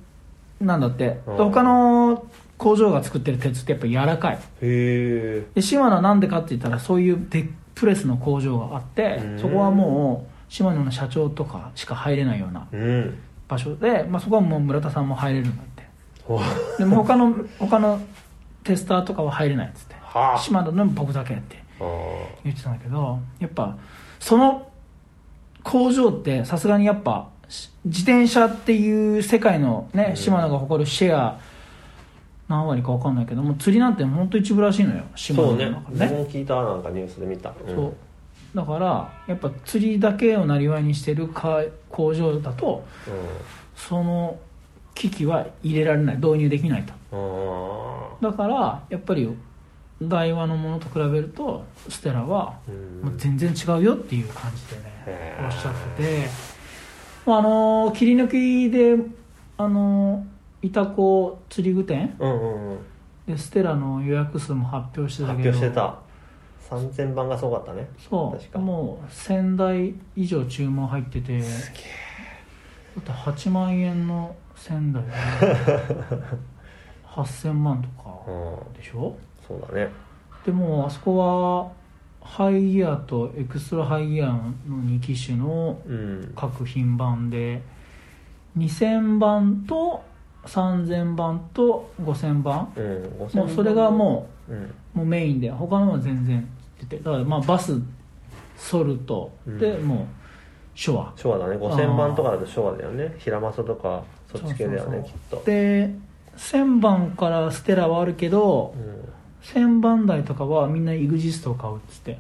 [0.61, 0.97] なんだって。
[1.05, 1.37] でうん。
[1.37, 2.25] 他の
[2.61, 4.35] 工場が作ってる鉄ってやっぱ柔らかい。
[4.35, 9.39] へえでシマノはなんでかって言ったらそういうデプレスの工場があってうん。
[9.41, 13.19] そこはもうシマノの社長とかしか入れないようなうん。
[13.49, 15.89] 場所で、まあ、そこはもう村田さんも入れるんだって
[16.23, 16.39] ほ
[16.79, 17.99] でも他の他の
[18.63, 19.95] テスターとかは入れないっつって。
[20.03, 20.39] はあ。
[20.39, 21.85] 島田の僕だけってあ
[22.45, 23.79] 言ってたんだけどやっぱ
[24.19, 24.71] その
[25.63, 30.17] 工場ってさすがにやっぱし自転車っていう世界のねうん。
[30.17, 31.41] 島田が誇るシェア
[32.51, 37.53] 何割か分かんないけども釣りなんて本当一部らしいのよ島の中で僕も聞いたなんかニュースで見た。
[37.67, 37.75] うん。
[37.77, 37.95] そう。
[38.57, 42.85] だからやっぱ釣りだけをなりわいにしてるか工場だと
[43.77, 44.37] その
[44.97, 47.17] 機器は入れられない導入できないと。
[47.17, 48.29] うん。
[48.29, 49.31] あだからやっぱり
[50.03, 52.59] 台湾のものと比べるとステラは
[53.01, 56.27] もう全然違うよっていう感じでねおっしゃってて、
[57.25, 58.97] まあ、あの切り抜きで
[59.57, 60.27] あの
[60.63, 62.15] イタコ釣り具店？
[62.19, 62.79] うんうんうん。
[63.27, 65.57] でステラの予約数も発表してた発けど。
[65.59, 65.99] 表してた。
[66.71, 67.89] 3000番がすごかったね。
[67.99, 68.59] そ確か。
[68.59, 71.39] うもう1000台以上注文入ってて。
[71.41, 75.03] だって8万円の1000台。
[75.05, 75.11] で
[77.07, 78.73] 8000万とかうん。
[78.75, 79.17] でしょ？
[79.47, 79.89] そうだね。
[80.45, 81.73] でもあそこは
[82.23, 86.33] ハイギアとエクストラハイギアの2機種のうん。
[86.37, 87.63] 各品番で
[88.59, 90.03] 2000番と
[90.47, 92.73] 3000番と5000番。
[92.77, 94.57] うんもうそれがもうん。
[94.57, 96.49] うもうメインで他のは全然
[96.81, 97.81] 出てだからまあバス
[98.57, 99.89] ソルトでうん。
[99.89, 99.99] もう
[100.75, 101.57] ショア、昭和だね。
[101.57, 103.15] 5000番とかだと昭和だよね。
[103.19, 105.43] 平正とかそっち系だよねきっと。
[105.45, 105.95] で
[106.37, 109.01] 1000番からステラはあるけどうん。
[109.43, 112.13] 1000番台とかはみんなイグジストを買うっつって。
[112.13, 112.19] へ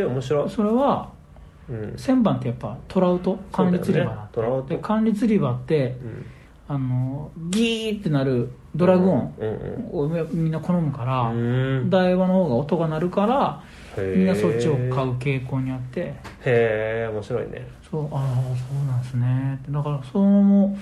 [0.00, 0.50] え面白い。
[0.50, 1.10] それは
[1.68, 1.76] うん。
[1.92, 4.68] 1000番ってやっぱトラウト管理釣り場ねトラウト。
[4.68, 6.26] で管理釣り場ってうん
[6.74, 9.34] あのギーってなるドラグ音
[9.92, 11.90] をみんな好むから、うん。
[11.90, 13.62] 台話の方が音が鳴るから
[13.98, 16.00] みんなそっちを買う傾向にあって。
[16.00, 16.14] へ
[16.46, 17.68] え面白いね。
[17.90, 19.60] そうああそうなんですね。
[19.68, 20.78] だからそのも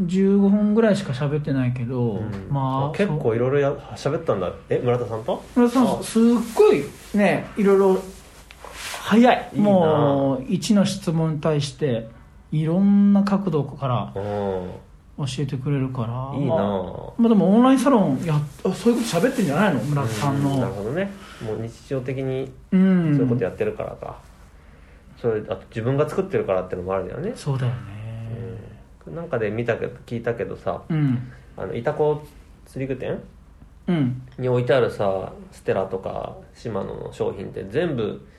[0.00, 2.48] 15分ぐらいしか喋ってないけど、うん。
[2.48, 4.54] まあ結構いろいろや喋ったんだ。
[4.70, 5.44] え村田さんと？
[5.54, 6.22] 村田さんすっ
[6.54, 6.82] ごい
[7.14, 7.98] ねいろいろ
[9.02, 9.50] 早い。
[9.54, 12.08] もう1の質問に対して
[12.52, 14.70] いろんな角度からうん
[15.18, 16.38] 教えてくれるから。
[16.38, 16.66] いいなまあ
[17.18, 18.34] まあ、でもオンラインサロンや
[18.64, 19.80] あそういうこと喋ってんじゃないの？
[19.80, 21.10] 村田さんうなるのほどね。
[21.44, 23.12] もう日常的にうん。
[23.16, 24.18] そういうことやってるからか、
[25.20, 27.78] それあと自分が作ってるからってのもあるんだよね、そうだよね。
[29.06, 29.14] うん。
[29.14, 31.30] なんかで見たけど聞いたけどさうん。
[31.56, 32.22] あのイタコ
[32.66, 33.20] 釣り具店
[33.88, 34.22] うん。
[34.38, 38.31] に置いてあるさステラとかシマノの商品って全部い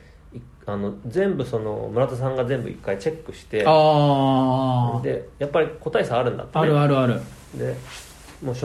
[0.65, 7.21] あの全部その村田さんが全部一回チェックしてああでやっぱり個体差あるんだって、ね、あるあるある。
[7.55, 7.75] で
[8.41, 8.55] もう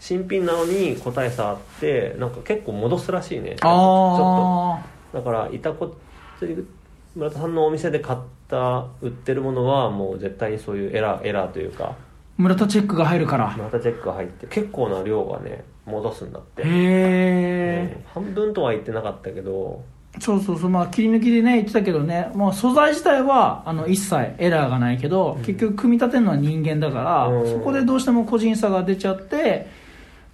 [0.00, 3.56] 新品なのに個体差あってなんか結構戻すらしいね。
[3.60, 5.18] ちょあっと。
[5.18, 5.96] だからイタコ
[6.38, 6.68] 釣り具
[7.14, 8.18] 村田さんのお店で買っ
[8.48, 11.84] た売ってるものはもう絶対にそういうエラーエラーというか。
[11.84, 12.06] あ
[12.38, 13.54] 村田チェックが入るから。
[13.56, 18.24] 村田チェックが入って結構な量がね戻すんだって、へえ、うん。
[18.24, 19.82] 半分とは言ってなかったけど
[20.18, 20.70] そうそうそう。
[20.70, 22.30] まあ切り抜きでね言ってたけどね。
[22.34, 27.46] もう素材自体はあの一切エラーがないけど、結局組み立てるのは人間だから、うん。
[27.50, 29.68] そこでどうしても個人差が出ちゃって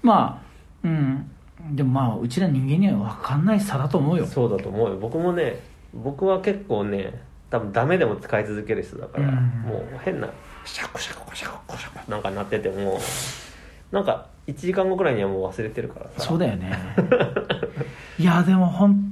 [0.02, 1.30] まあうん。
[1.72, 4.26] でもまあうちら人間には分かんない差だと思うよ。
[4.26, 4.96] そうだと思うよ。
[4.96, 5.60] 僕もね
[5.92, 7.20] 僕は結構ね
[7.50, 9.34] 多分ダメでも使い続ける人だから、うん。
[9.66, 10.28] もう変な
[10.64, 13.00] シャコシャコシャコシャコなんかなってても
[13.90, 16.28] なんか1時間後くらいにはもう忘れてるからさ。
[16.28, 16.72] そうだよね。
[18.18, 19.11] いやでも本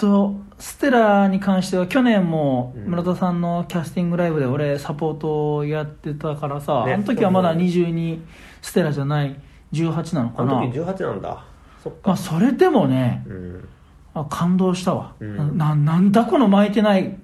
[0.00, 2.84] 当ステラに関しては去年もうん。
[2.90, 6.94] 村田さんのキャスティングライブで俺サポートをやってたからさ、ね。
[6.94, 8.20] あの時はまだそう22
[8.62, 9.38] ステラじゃない
[9.72, 10.58] 18なのかな。
[10.58, 11.44] あの時18なんだ。
[11.82, 11.98] そっか。
[12.04, 13.68] まあそれでもねうん。
[14.12, 15.58] あ感動したわ、うん。
[15.58, 17.16] ななんだこの巻いてない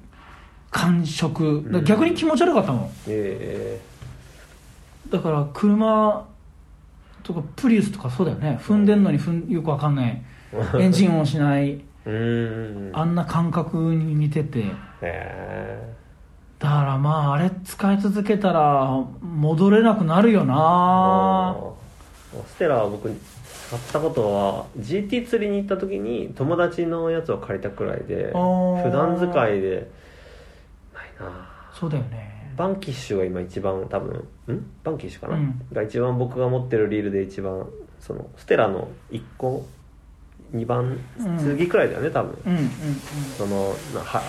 [0.70, 1.82] 感触。
[1.84, 3.80] 逆に気持ち悪かったもんえ。
[5.10, 6.26] だから車
[7.22, 8.60] とかプリウスとかそうだよね。
[8.62, 10.22] 踏んでんのに踏んよくわかんない。
[10.78, 11.70] エンジン音しない。
[11.70, 14.64] えー、うんあんな感覚に似てて。
[15.02, 15.94] へ
[16.58, 21.54] だからまああれ使い続けたら戻れなくなるよえな
[22.46, 29.90] ステラは僕使ったことは GT 釣りに行った時に友達のやつを借りたくらいで普段使いで
[30.94, 31.50] ないな。
[31.74, 32.54] そうだよね。
[32.56, 34.66] バンキッシュが今一番多分ん？
[34.82, 35.60] バンキッシュかな、うん。
[35.72, 37.66] が一番僕が持ってるリールで一番
[38.00, 39.66] そのステラの1個
[40.54, 41.38] 2番うん。
[41.38, 42.38] 次くらいだよね多分。
[42.46, 42.68] うんうんうん。
[43.36, 44.22] そのなは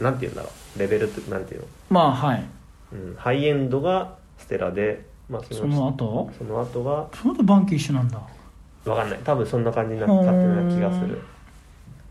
[0.00, 0.78] なんて言うんだろう。
[0.78, 2.44] レベルってなんていうの、まあはい。
[2.92, 6.30] うん、ハイエンドがステラで、まあ、そその後？
[6.36, 8.20] その後がその後バンキー一緒なんだ。
[8.84, 9.18] わかんない。
[9.24, 11.20] 多分そんな感じになったような気がする。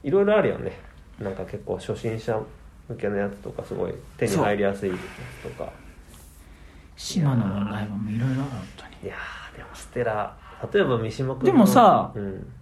[0.03, 0.80] いろいろあるよね。
[1.20, 2.39] なんか結構初心者
[2.88, 4.95] 向けのやつとかすごい手に入りやすいや
[5.43, 5.72] つとか。
[6.97, 8.91] 島の問題もいろいろある本当に。
[9.03, 10.38] いやーでもステラ
[10.72, 12.53] 例えば三島君のでもさうん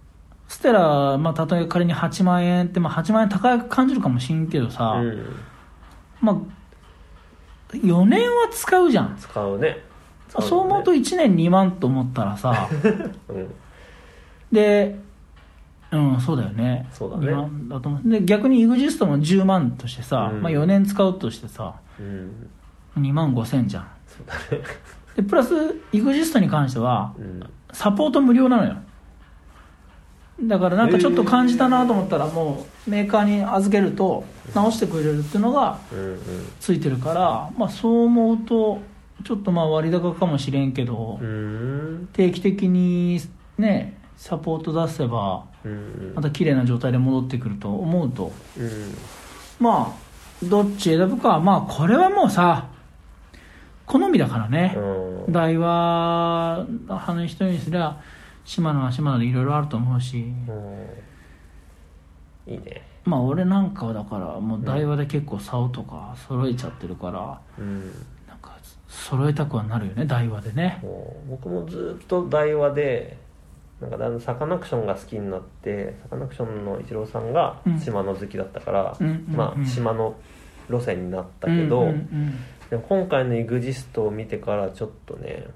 [0.50, 5.36] ステラ、まあ、例え仮に8万円って、まあ、8万円高く感じるかもしんけどさ、うん、
[6.20, 9.16] まあ、4年は使うじゃん。
[9.16, 9.78] 使うね
[10.28, 12.68] そう思うと1年2万と思ったらさ、
[13.30, 13.54] うん
[14.50, 14.98] で、
[15.92, 16.88] うん、そうだよね。
[16.92, 18.08] そうだね2万だと思う。
[18.08, 22.50] で、逆に EXIST も10万としてさ、うんまあ4年使うとしてさ、うん
[22.96, 23.86] 2万5千じゃん。
[24.08, 24.64] そうだね
[25.14, 25.54] で、プラス
[25.92, 27.40] EXIST に関しては、うん
[27.72, 28.74] サポート無料なのよ。
[30.42, 34.24] だからなんかちょっと感じたなと思ったらもうメーカーに預けると
[34.54, 35.78] 直してくれるっていうのが
[36.60, 38.80] ついてるから、まあ、そう思うと
[39.24, 42.08] ちょっとまあ割高かもしれんけど、うん。
[42.12, 43.20] 定期的に
[43.58, 48.32] ねサポート出せばうんまた綺麗な状態で戻ってくると思うと。
[48.58, 48.94] うん。
[49.58, 52.68] まあどっち選ぶかはまあこれはもうさ
[53.84, 55.32] 好みだからね、うん。
[55.32, 58.00] 台話派の人にすりゃ
[58.44, 60.32] 島野は島野でいろいろあると思うし、
[62.48, 62.52] うん。
[62.52, 62.82] いいね。
[63.04, 67.80] まあ俺なんかはだからもう台話で結構竿とか揃えちゃってるから、うん。
[68.26, 68.56] なんか
[68.88, 70.82] 揃えたくはなるよね台話でね。
[71.28, 73.16] 僕もずっと台話で
[73.80, 77.78] なんかだんだんサカナクションが好きになってサカナクションのイチローさんがうん。
[77.80, 80.16] 島の好きだったから、うんまあ島の
[80.68, 82.34] 路線になったけど、うんうんうん。
[82.68, 85.46] でも今回の EXIST を見てからちょっとね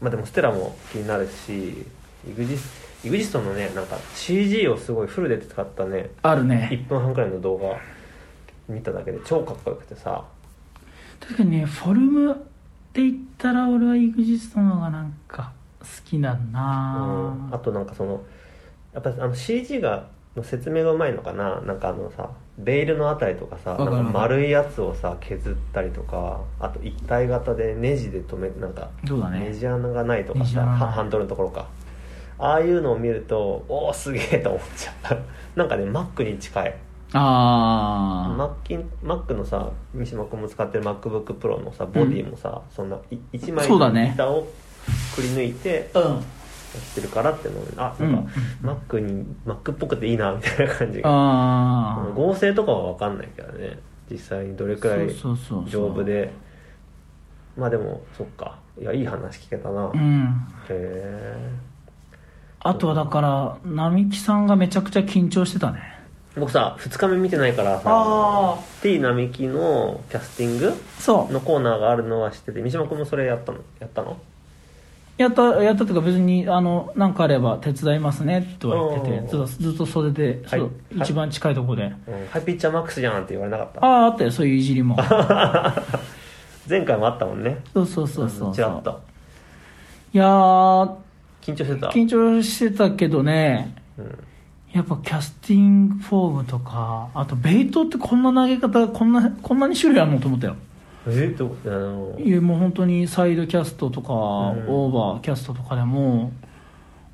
[0.00, 1.86] まあでもステラも気になるし
[2.28, 2.58] EXIST,
[3.04, 6.68] EXIST のねなんか CG をすごいフルで使ったねあるね。
[6.72, 7.76] 1分半くらいの動画
[8.68, 10.24] 見ただけで超かっこよくてさ。
[11.20, 12.34] 確かにねフォルムっ
[12.92, 17.36] て言ったら俺は EXIST の方がなんか好きだな。
[17.48, 17.54] うん。
[17.54, 18.22] あとなんかその
[18.92, 21.60] やっぱりあの CG がの説明がうまいのかな？
[21.62, 29.40] なんかあのさベールのあたりとかさなんか丸いやつをさ削ったりとかあと一体型でネジで止めなんかそうだね。
[29.40, 30.80] ネジ穴がないとかさネジ穴ない。
[30.80, 31.66] はハンドルのところか
[32.38, 35.18] ああいうのを見るとおおすげえと思っちゃう。
[35.56, 36.74] なんかね Mac に近い。
[37.12, 42.98] あマッキン Mac のさ三島君も使ってる MacBookPro のさボディもさ、そんな
[43.32, 44.12] 1枚そうだね。
[44.14, 44.46] 板を
[45.14, 46.06] くり抜いてあうん。
[46.14, 48.12] やってるからってのにあうん。
[48.12, 48.32] なんか、
[48.90, 51.08] Mac に Mac っぽくていいなみたいな感じが。
[51.10, 53.78] あ合成とかは分かんないけどね。
[54.10, 56.32] 実際にどれくらい丈夫で。
[57.56, 58.58] まあでもそっか。
[58.78, 60.48] いやいい話聞けたな、へうん。
[60.68, 61.50] え
[62.60, 65.94] あとはだから並木さんがめちゃくちゃ緊張してたね。
[66.36, 67.82] 僕さ2日目見てないからさ。
[67.86, 70.74] あ T 並木のキャスティング
[71.32, 73.58] のコーナーがあるのは知ってて三島君もそれやったの？
[73.80, 74.18] やったの？
[75.16, 80.62] やったやったっていうか別にあの何かあれば手伝いますねとは言っててずっとずっと袖で、はい。
[80.96, 81.94] 一番近いところで、うん、
[82.28, 83.86] ハイピッチャーマックスじゃんって言われなかった？
[83.86, 84.96] あああったよそういういじりも。
[86.68, 87.58] 前回もあったもんね。
[87.72, 89.00] そうそうそうそうちらっと。
[90.12, 90.90] いやー
[91.46, 91.86] 緊張してた？
[91.88, 94.18] 緊張してたけどねうん
[94.72, 100.56] やっぱキャスティングフォームとかあとベイトってこんな投げ方こんなこんなに種類あるのと思ったよ。
[101.06, 102.18] えっとあの？
[102.18, 104.14] いやもう本当にサイドキャストとか、ん。
[104.68, 106.32] オーバーキャストとかでも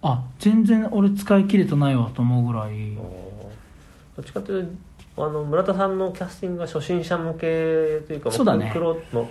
[0.01, 2.97] あ全然俺使い切れてないわと思うぐらい。
[2.97, 4.77] どっちかという
[5.15, 7.39] とあの村田さんのキャスティングが初心者向け
[8.09, 8.71] というかそうだね。
[8.73, 9.31] 玄人の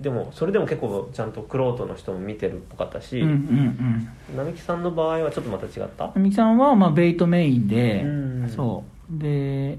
[0.00, 6.12] でもそれでも結構ちゃんとクロートの人も見てるっぽかったし、うんうん並木さんの場合はちょっとまた違った？
[6.14, 8.48] うん並木さんはまあベイトメインで、うん。
[8.48, 9.18] そう。
[9.18, 9.78] で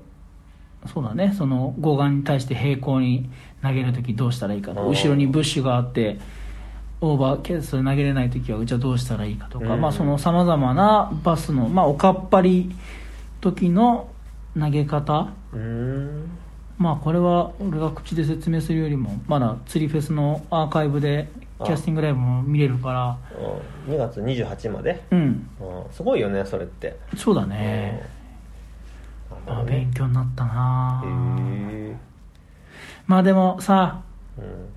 [0.86, 1.34] そうだね。
[1.38, 3.30] その護岸に対して平行に
[3.64, 6.20] 投げるときどうしたらいいか後ろにブッシュがあって
[7.00, 9.82] オーバーキャストで投げれないときはうちはどうしたらいいかとか、うん。
[9.82, 12.76] まあそのさまざまなバスの、まあ、おかっぱり
[13.42, 14.10] 時の
[14.60, 16.30] 投げ方うーん
[16.82, 21.30] まあこれは俺が口で説明するよりもまだ釣りフェスのアーカイブで
[21.64, 23.18] キャスティングライブも見れるから。
[23.88, 23.94] うん。
[23.94, 25.20] 2月28まで、うん。
[25.20, 25.92] うん。
[25.92, 26.98] すごいよねそれって。
[27.16, 28.02] そうだね、
[29.48, 29.54] うん。
[29.54, 31.04] まあ、勉強になったな。
[31.06, 31.96] へ
[33.06, 34.02] まあでもさ
[34.40, 34.70] えうん。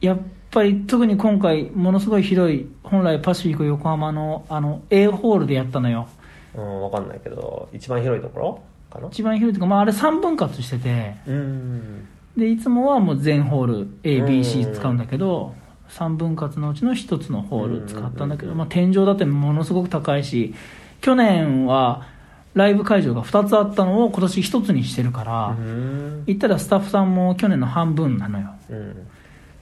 [0.00, 0.18] やっ
[0.50, 6.08] ぱり特に今回ものすごい広い本来パシフィコ横浜のあの A ホールでやったのよ。
[6.56, 8.60] うん、わかんないけど一番広いところ？
[8.96, 12.08] かな一番広いというか、まあ、あれ3分割しててうん。
[12.36, 14.00] でいつもはもう全ホールうん。
[14.02, 15.54] ABC 使うんだけど
[15.90, 20.54] 3分割のうちの1つのホール使ったんだけど、うんまあ、天井だってものすごく高いし
[21.00, 22.06] 去年は
[22.54, 26.24] ライブ会場が2つあったのを今年1つにしてるから、うん。
[26.26, 28.48] 行ったらスタッフさんも去年の半分なのよ。
[28.70, 29.06] うん。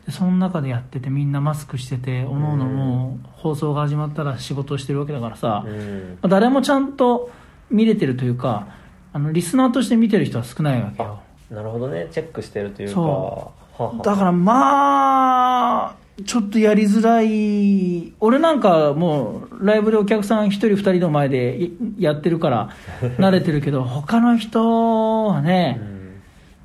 [0.07, 5.64] でその中でやっててみんなマスクしてておのおのもう放送が始まったら仕事をしてるわけだからさ、
[6.22, 7.30] 誰もちゃんと
[7.70, 8.68] 見れてるというか
[9.15, 11.21] あのリスナーとして見てる人は少ないわけよ。
[11.49, 12.09] なるほどね。
[12.11, 12.95] チェックしてるというか。
[12.95, 14.05] そう。
[14.05, 15.95] だからまあ
[16.27, 18.12] ちょっとやりづらい。
[18.19, 22.71] 俺なんかもうライブでお客さん1人2人の前でいやってるから
[23.19, 25.95] 慣れてるけど他の人はね、うん。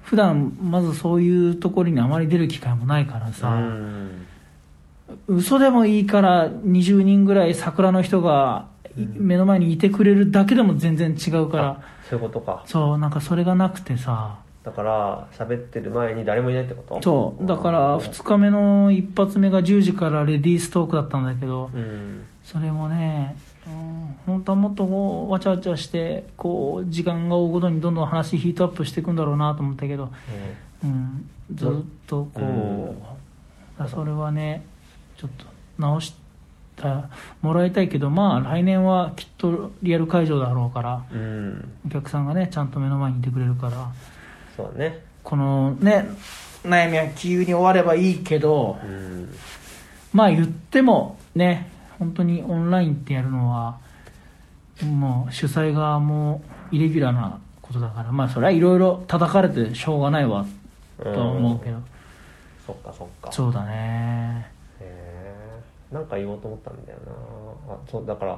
[0.02, 4.26] 普段まずそういうところにあまり出る機会もないからさ、うん。
[5.28, 8.66] 嘘でもいいから20人ぐらい桜の人が
[8.98, 12.64] い目の前にいてくれるだけでも全然違うからあそういうことか。
[12.66, 14.40] そうなんかそれがなくてさ。
[14.64, 17.02] だから喋ってる前に誰もいないってこと？
[17.02, 22.26] そうだから2日目の一発目が10時からレディーストークだったんだけどうん。
[22.44, 23.38] それもね、
[23.68, 30.12] うん、本当はもっとこうわちゃわちゃしてこう時間が追うごとにどんどん話ヒートアップしていくんだろうなと思ったけど、
[30.84, 31.70] うん、ずっ
[32.08, 32.96] とこ
[33.80, 34.66] う、それはね
[35.16, 35.46] ちょっと
[35.78, 36.16] 直し
[36.80, 36.88] て
[37.42, 41.72] もらいたいけどまあ来年はきっとリアル会場だろうからうん。
[41.88, 43.92] お客さんがねちゃんと目の前にいてくれるから。
[44.56, 45.00] そうだね。
[45.24, 46.06] このね
[46.64, 49.30] 悩みは急に終わればいいけどうん。
[50.14, 51.70] まあ言ってもね
[52.00, 53.78] 本当にオンラインってやるのは
[54.84, 60.46] もう主催側もイレギュラーなことだからまあそれはいろいろ叩かれてしょうがないわ
[61.04, 61.78] とは思うけど、
[62.66, 63.32] そっかそっか。
[63.32, 64.52] そうだね
[65.92, 67.00] なんか言おうと思ったんだよ
[67.68, 67.74] な。
[67.74, 68.34] あそうだから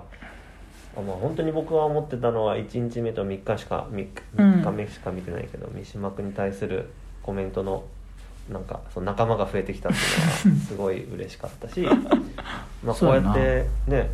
[0.98, 4.64] あまあ本当に僕は思ってたのは1日目と3日しか 3, うん。
[4.64, 6.90] 日目しか見てないけど、三島君に対する
[7.24, 7.84] コメントの
[8.50, 14.10] なんかその仲間が増えてきたっていうのは すごい嬉しかったし まあこそうやってね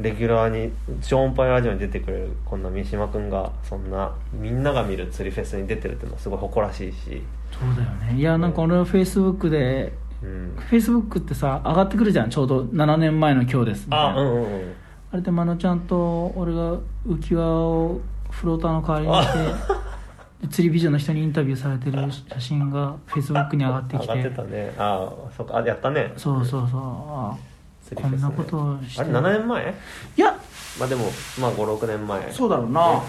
[0.00, 8.18] レギュラーに超音波ラジオに出てくれるこんな三島君がそんなみんなが見る釣りフェスに出てるっていうのはすごい誇らしいし、そうだよね。
[8.18, 9.92] いやなんか俺はフェイスブックでうん、
[10.24, 12.30] フェイスブックってさ上がってくるじゃん。
[12.30, 13.84] ちょうど7年前の今日です。
[13.86, 14.06] みたいな。
[14.08, 14.72] あうんうんうん。
[15.12, 16.74] あれでまのちゃんと俺が
[17.06, 18.00] 浮き輪を
[18.30, 24.74] フローターの代わりにしてで釣りビジョンの人にインタビューされてる写真がフェイスブックに上がってき上がっててたね。
[24.76, 25.58] ああそっか。
[25.58, 26.12] あやったね。
[26.16, 26.80] そうそうそう。
[26.80, 27.36] あ
[27.82, 28.28] 釣りフェスね。
[28.28, 29.00] こんなことをして。
[29.02, 29.74] あれ7年前？
[30.16, 30.36] いや。
[30.80, 31.04] まあでも
[31.40, 32.32] まあ56年前。
[32.32, 33.02] そうだろうな。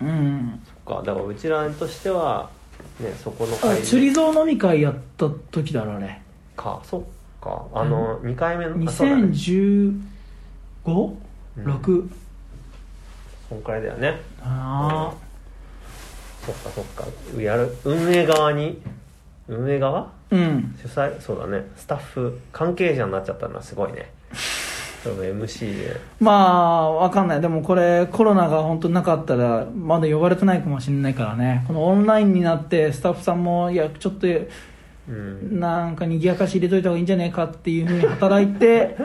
[0.00, 0.08] うん。
[0.08, 0.60] うん。
[0.86, 1.02] そっか。
[1.02, 2.50] だからうちらとしては
[3.00, 6.20] ねそこのあ会釣り蔵飲み会やった時だろあれ
[6.56, 6.80] か。
[6.84, 7.02] そっ
[7.40, 7.66] か。
[7.72, 9.94] あの2回目のあそうだね 2015?6、
[11.56, 12.10] うん。
[13.48, 14.20] そんくらいだよね。
[14.42, 15.12] あ
[16.44, 17.06] そっかそっか。
[17.40, 17.76] やる。
[17.84, 18.80] 運営側に
[19.48, 19.98] 運営側？
[20.00, 20.74] あうん。
[20.82, 21.20] 主催？
[21.20, 21.66] そうだね。
[21.76, 24.10] スタッフ関係者になっちゃったのはすごいね
[25.02, 26.00] その MC で。
[26.20, 27.40] まあわかんない。
[27.40, 31.64] でもこれコロナが本当なかったらまだ呼ばれてないかもしれないからね。
[31.66, 35.60] このオンラインになってスタッフさんもいやちょっとうん。
[35.60, 38.96] なんか賑やかし入れといた方がいいんじゃねえかっていうふうに働いて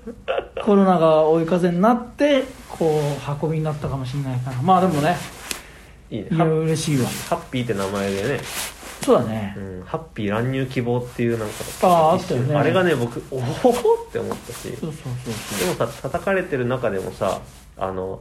[0.64, 4.60] コロナが追い風になってこう運びになったかもしれないから。
[4.62, 5.16] まあでもね
[6.10, 6.28] いいね。
[6.30, 7.08] 嬉しいわ。
[7.30, 8.40] ハッピーって名前でね
[9.06, 9.54] そうだね。
[9.56, 11.54] うん、ハッピー乱入希望っていうなんか
[11.84, 12.56] あああったよね。
[12.56, 13.42] あれがね僕おおっ
[14.10, 14.68] て思ったし。
[14.68, 17.40] そうそうそうでもさ叩かれてる中でもさ
[17.76, 18.20] あの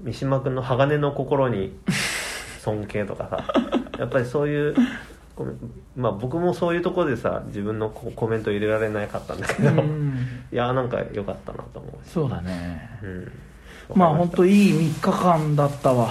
[0.00, 1.78] 三島君の鋼の心に
[2.58, 3.44] 尊敬とかさ
[4.00, 4.74] やっぱりそういう
[5.94, 12.98] まあ僕もそういうところでさ自分のコメント入れられなかったんだけど、いやなんか良かったなと思うし、そうだね。
[13.02, 13.32] うん、
[13.94, 16.10] まあ本当いい3日間だったわ。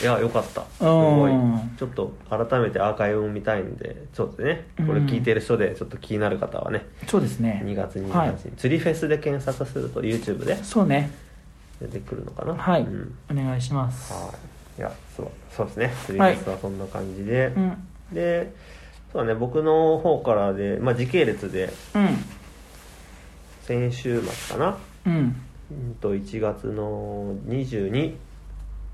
[0.00, 0.62] ん、いや良かった。
[0.62, 1.32] すごい。
[1.32, 7.62] うんちょっと改めてアーカイブを見たいんでちょっとねこれ聞いてる人でちょっと気になる方はね、そうですね。
[7.64, 8.34] 2月2日に、はい。
[8.56, 11.10] 釣りフェスで検索すると YouTube でそうね。
[11.80, 12.54] 出てくるのかな？
[12.54, 13.14] はい、うん。
[13.30, 14.12] お願いします。
[14.12, 14.30] は
[14.78, 14.80] い。
[14.80, 15.92] いやそうそうですね。
[16.06, 17.88] 釣りフェスはそんな感じで、うん。
[18.12, 18.52] で
[19.12, 19.38] そうだね。
[19.38, 22.08] 僕の方からで、まあ、時系列でうん。
[23.62, 24.76] 先週末かな？
[25.06, 25.36] うん
[25.70, 28.14] うんと1月の22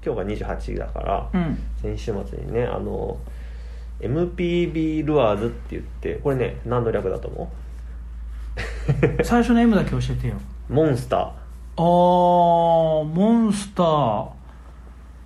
[0.04, 1.58] 今日が28だから、うん。
[1.80, 3.18] 先週末にねあの
[4.00, 7.50] MPB ルアーズって言ってこれね何の略だと思
[9.22, 10.34] 最初の M だけ教えてよ。
[10.70, 11.20] うモンスター。
[11.76, 14.28] あーモンスター。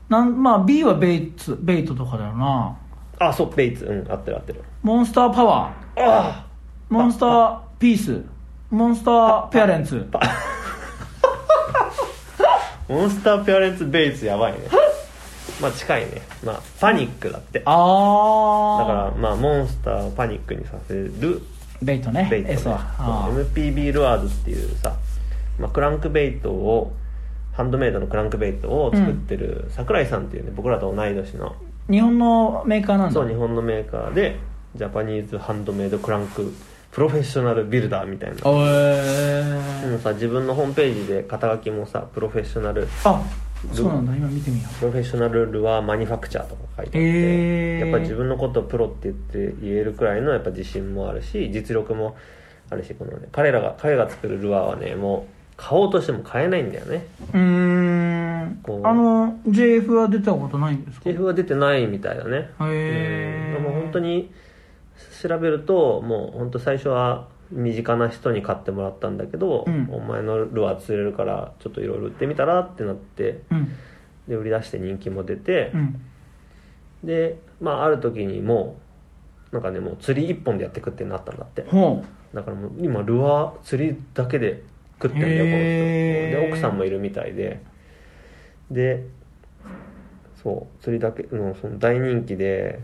[0.08, 2.76] なんまあ B はベイツベイトとかだよな。
[3.18, 3.84] あそうベイツ。
[3.86, 4.62] うん合ってる合ってる。
[4.82, 6.02] モンスターパワー。
[6.02, 6.46] あ
[6.88, 8.22] モンスターピース。
[8.70, 10.06] モンスターペアレンツ。
[10.12, 10.20] あ
[12.88, 14.60] モンスターペアレンツベイツやばいね。
[15.60, 16.22] まあ近いね。
[16.44, 17.60] まあパニックだって。
[17.60, 21.42] だああからまあモンスターをパニックにさせる。
[21.82, 22.28] ベイトね。
[22.30, 22.80] ベイト、ね、S は。
[22.98, 23.52] あー。
[23.52, 24.96] MPB ルアーズっていうさ、
[25.58, 26.92] まあ、クランクベイトを
[27.52, 31.56] ハンドメイドのクランクベイトを作ってる桜井さんっていうね僕らと同い年の。
[31.90, 33.14] 日本のメーカーなんだ。
[33.14, 34.36] そう日本のメーカーで
[34.74, 36.52] ジャパニーズハンドメイドクランク
[36.96, 38.36] プロフェッショナルビルダーみたいな。
[38.42, 39.42] おえ
[39.86, 42.88] もうさ自分のホームページで肩書きもさプロフェッショナル。
[43.04, 43.22] あ
[43.74, 44.16] そうなんだ。
[44.16, 47.86] 今見てみよプロフェッショナルルアーマニファクチャーとか書いてあって、へー。
[47.86, 52.16] やっぱ自分のことをプロって言って言えるくらいのやっぱ自信もあるし実力も
[52.70, 57.06] あるしこのね彼らが彼が作るルアーはねもう買おうとしても買えないんだよね。
[57.34, 58.60] うん。
[58.62, 58.86] こう。
[58.86, 62.48] あの JF は出たことないんですか？JF は出てないみたいだね。
[62.60, 63.58] へー。
[63.58, 63.64] うん。
[63.64, 64.32] でも本当に
[65.26, 69.88] 調べるともう本当最初は身近な人に買ってもらったんだけど、うん。
[69.92, 73.68] お前のルアー釣れるからちょっといろいろ売ってみたらってなってうん。
[74.28, 76.00] で売り出して人気も出て、うん。
[77.04, 78.76] でまあある時にも
[79.52, 81.62] うなんかねもう釣り一本でやってくってなったんだって。
[81.62, 82.04] ほ
[82.34, 84.62] だからもう今ルアー釣りだけで
[85.00, 86.40] 食ってんだよこの人。
[86.40, 87.62] で奥さんもいるみたいで。
[88.70, 89.06] で
[90.42, 92.80] そう釣りだけのその大人気で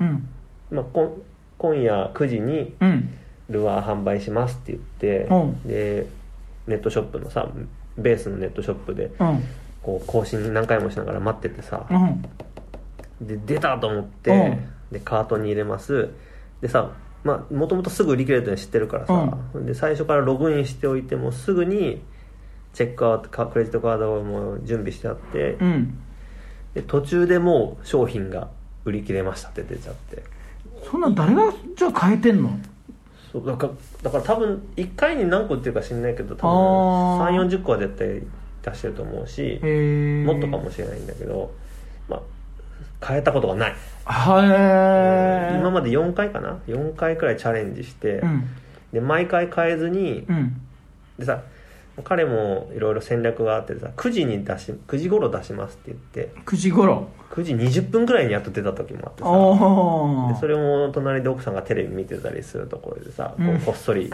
[0.71, 1.23] まあ、こん
[1.63, 3.15] 今夜9時にうん。
[3.49, 5.63] ルアー販売しますって言って、うん。
[5.63, 6.07] で
[6.67, 7.49] ネットショップのさ
[7.97, 9.45] ベースのネットショップでうん。
[9.83, 12.23] こう更新何回もしながら待っててさ、うん。
[13.27, 14.69] で出たと思って、うん。
[14.91, 16.11] でカートに入れます。
[16.61, 16.91] でさ
[17.25, 22.03] まあもともとすぐ売り切れるって知ってるからさ、で最初からログインしておいてもすぐに
[22.73, 25.99] チェックアウトかクレジットカードをもう準備してあって、うん。
[26.75, 28.49] で途中でもう商品が
[28.85, 30.23] 売り切れましたって出ちゃって
[30.93, 32.51] そんなん誰がじゃあ変えてんの？
[33.33, 33.73] そうだから
[34.03, 36.55] だから多分1回に何個売ってるか知んないけど多分
[37.39, 38.23] 3 4 0個は絶対
[38.73, 39.59] 出してると思うし
[40.27, 41.51] もっとかもしれないんだけど、
[42.11, 43.75] まあ、変えたことがない。
[44.05, 48.45] はい今まで4回かな？4回くらいチャレンジして、うん。
[48.93, 50.61] で毎回変えずにうん。
[51.19, 51.41] でさ
[52.05, 57.09] 彼もいろいろ戦略があってさ9時に出し9時頃出しますって言って9時頃。
[57.31, 60.35] 9時20分くらいにやっと出た時もあってさ。
[60.35, 63.61] でそれも隣で奥さんがテレビ見てたりするところでさ、こううん。
[63.61, 64.13] こっそり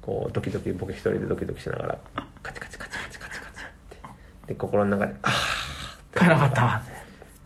[0.00, 1.98] こうドキドキ僕一人でドキドキしながら
[2.42, 3.98] カチカチカチカチカチカチっ
[4.46, 4.48] て。
[4.48, 5.30] で心の中であ
[6.16, 6.82] 変えなかった。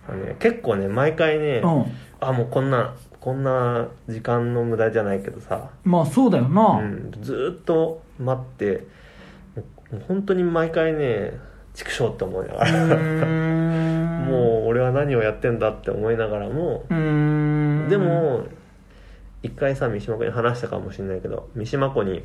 [0.09, 1.85] あ、ね、結構ね毎回ね、うん。
[2.21, 8.87] あもうこんなこんな時間の無駄じゃないけどさ、まあそうだよな、うん、ずーっと待って
[9.93, 11.39] もう本当に毎回ね
[11.75, 12.87] 畜生って思いながら。
[12.87, 14.27] ん。
[14.31, 18.47] もう俺は何をやってんだって思いながらもでも
[19.43, 22.23] 一回さ三島湖に話したかもしれないけど三島湖に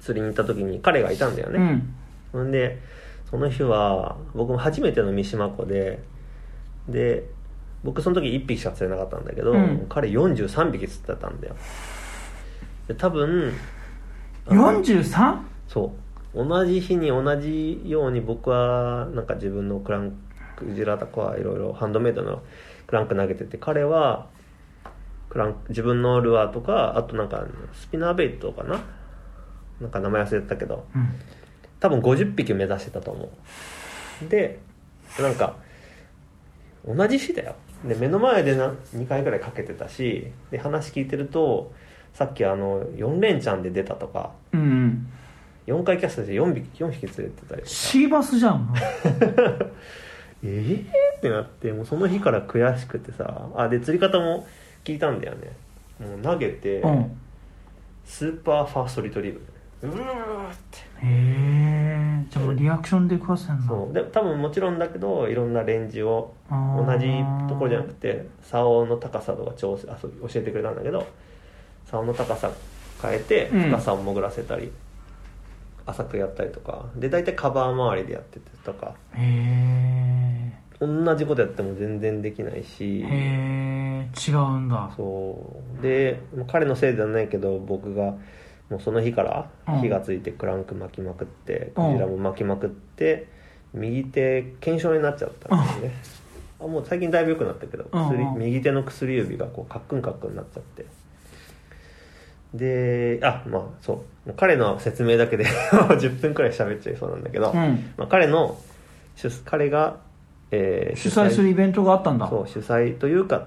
[0.00, 1.94] 釣りに行った時に彼がいたんだよね、うん。
[2.32, 2.80] ほんで
[3.30, 6.02] その日は僕も初めての三島湖で
[6.88, 7.24] で
[7.84, 9.86] 僕その時1匹しか釣れなかったんだけど、うん。
[9.88, 11.56] 彼43匹釣ってたんだよ。
[12.86, 13.52] で多分
[14.46, 15.38] あの 43?
[15.68, 16.01] そう
[16.34, 20.12] 同じ日に同じように僕はなんか自分のクラン
[20.56, 22.42] ククジラとかはいろいろハンドメイドの
[22.86, 24.26] クランク投げてて彼は
[25.28, 28.80] クランク自分のルアーとかあとなんかスピナーベイトかな？
[29.80, 31.08] なんか名前忘れてたけどうん。
[31.80, 33.30] 多分50匹目指してたと思
[34.24, 34.28] う。
[34.28, 34.60] で
[35.20, 35.56] なんか
[36.86, 37.56] 同じ日だよ。
[37.84, 41.72] で目の前でな2回ぐらいかけてたしで話聞いてると
[42.14, 45.12] さっきあの4連チャンで出たとかうんうん
[45.66, 47.74] 4回キャストで 4, 匹4匹連れてたりとか。
[47.74, 48.74] シーバスじゃん。
[50.44, 50.84] えー？
[51.18, 53.48] ってなってもうその日から悔しくてさ。
[53.54, 54.46] あで釣り方も
[54.84, 55.52] 聞いたんだよね。
[56.00, 57.16] もう投げて、うん。
[58.04, 59.40] スーパーファーストリトリーブ
[59.86, 59.96] うーっ
[60.70, 60.78] て。
[61.00, 63.66] へえじゃあもうリアクションで食わせんだ。
[63.66, 63.94] そう。
[63.94, 71.06] で多分もちろんだけどいろんなレンジをあ同じーところじゃなくて竿の高さとか調整あそう教えてくれたんだけど
[71.86, 72.50] 竿の高さ
[73.00, 73.60] 変えてうん。
[73.70, 74.72] 深さを潜らせたり、
[75.86, 76.86] 浅くやったりとか。
[76.96, 78.94] で大体カバー周りでやっててとか。
[79.14, 83.04] へ同じことやっても全然できないし。
[83.04, 84.92] えへえ違うんだ。
[84.96, 85.82] そう。
[85.82, 88.14] で彼のせいではないけど僕が
[88.70, 89.80] もうその日からうん。
[89.80, 91.94] 火がついてクランク巻きまくってクうん。
[91.94, 93.28] ジラも巻きまくって
[93.74, 95.92] 右手腱鞘炎になっちゃったんですね。
[96.60, 98.38] あもう最近だいぶ良くなったけどうん薬うん。
[98.38, 100.86] 右手の薬指がこうカックンカックンになっちゃって
[102.54, 104.32] であまあそう。
[104.36, 107.92] 彼の説明だけで 10分くらい喋っちゃいそうなんだけど、うん。
[107.96, 108.56] まあ、彼の
[109.16, 109.96] 主彼が、
[110.50, 112.28] えー主催するイベントがあったんだ。
[112.28, 113.46] そう主催というか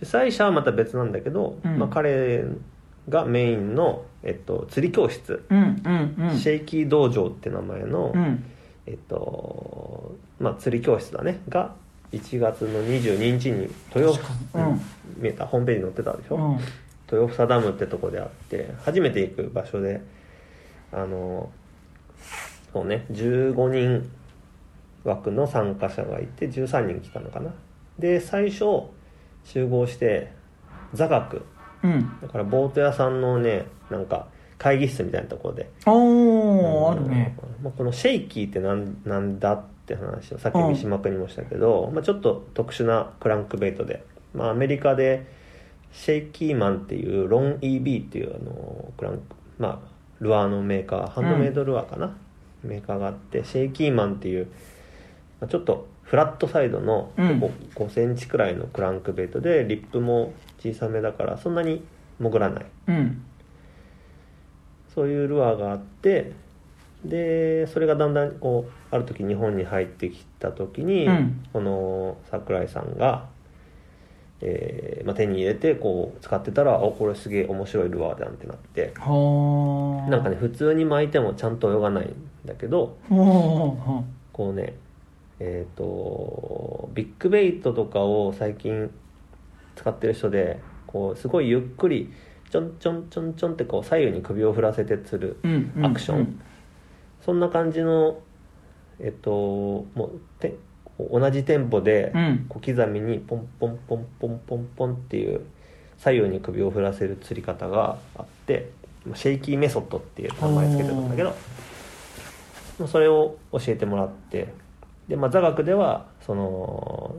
[0.00, 1.78] 主催者はまた別なんだけど、うん。
[1.78, 2.44] まあ、彼
[3.08, 5.90] がメインの、えっと、釣り教室、うんう
[6.24, 6.38] んうん。
[6.38, 8.44] シェイキー道場って名前の、うん。
[8.86, 11.40] えっとまあ、釣り教室だね。
[11.48, 11.74] が
[12.12, 14.64] 1月の22日に豊確かに。
[14.64, 14.80] うん。
[15.18, 15.44] 見えた。
[15.46, 16.58] ホームページに載ってたでしょ、うん
[17.10, 20.00] 豊房ダムってとこであって初めて行く場所で
[20.92, 21.50] あの
[22.72, 24.10] そうね15人
[25.04, 27.52] 枠の参加者がいて13人来たのかな。
[27.98, 28.64] で最初
[29.44, 30.32] 集合して
[30.92, 31.42] 座学。
[31.82, 32.20] うん。
[32.20, 34.26] だからボート屋さんのねなんか
[34.58, 35.70] 会議室みたいなところで。
[35.86, 37.36] おーあるね。
[37.62, 44.04] まあ、このシェイキーってなんなんだって話をさっき三島君にもしたけど、まあ、ちょっと特殊なクランクベイトで、
[44.34, 45.35] まあ、アメリカで
[45.96, 49.20] シェイキーマンっていうロン EB っていうあのクランク、
[49.58, 49.88] まあ、
[50.20, 52.14] ルアーのメーカーハンドメイドルアーかな、
[52.62, 54.46] メーカーがあってシェイキーマンっていう、
[55.40, 57.26] まあ、ちょっとフラットサイドのうん。
[57.40, 61.82] 5 5センチくらいのクランクベイトでリップも小さめだからそんなに
[62.20, 62.66] 潜らない。
[62.88, 63.22] うん。
[64.94, 66.32] そういうルアーがあって
[67.04, 71.44] でそれがだんだんこうある時日本に入ってきた時に、うん。
[71.52, 73.28] この桜井さんが、
[74.40, 78.92] えーまあ、手に入れてこう使ってたら「おこれすげえ面白いルアーだ」ってなって。
[80.10, 82.14] なんかね普通に巻いてもちゃんと泳がないん
[82.44, 84.74] だけどこうね
[85.40, 88.90] えっ、とビッグベイトとかを最近
[89.74, 92.12] 使ってる人でこうすごいゆっくり
[92.50, 95.86] ちょんちょんちょんちょんってこう左右に首を振らせて釣るーうんうん。
[95.86, 96.40] アクション、うん
[97.24, 98.20] そんな感じの
[99.00, 99.30] えっと
[99.96, 100.54] もうて
[100.98, 102.46] 同じテンポでうん。
[102.48, 105.42] 小刻みにポンポンポンポンポンポンっていう
[105.98, 108.70] 左右に首を振らせる釣り方があって
[109.14, 111.34] シェイキーメソッドっていう名前つけてたんだけど
[112.78, 114.52] まあそれを教えてもらって
[115.08, 117.14] で、まあ、座学ではその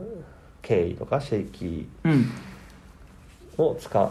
[0.62, 2.30] 経緯とかシェイキうん。
[3.56, 4.10] ーを使う、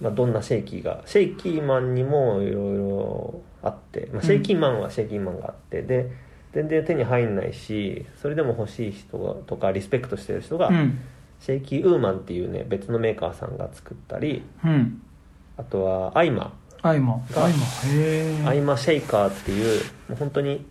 [0.00, 6.10] まあ、どんなシェイキーがシェイキーマンにもいろいろあって、まあ、シェイキーマンはシェイキーマンがあってで
[6.52, 11.00] 全然手に入んないしそれでも欲しい人がとかリスペクトしてる人が、うん。
[11.40, 15.02] シェイキーウーマンっていうね別のメーカーさんが作ったりうん。
[15.56, 17.52] あとはアイマアイマがアイ
[18.44, 20.64] マアイマシェイカーっていうもう本当に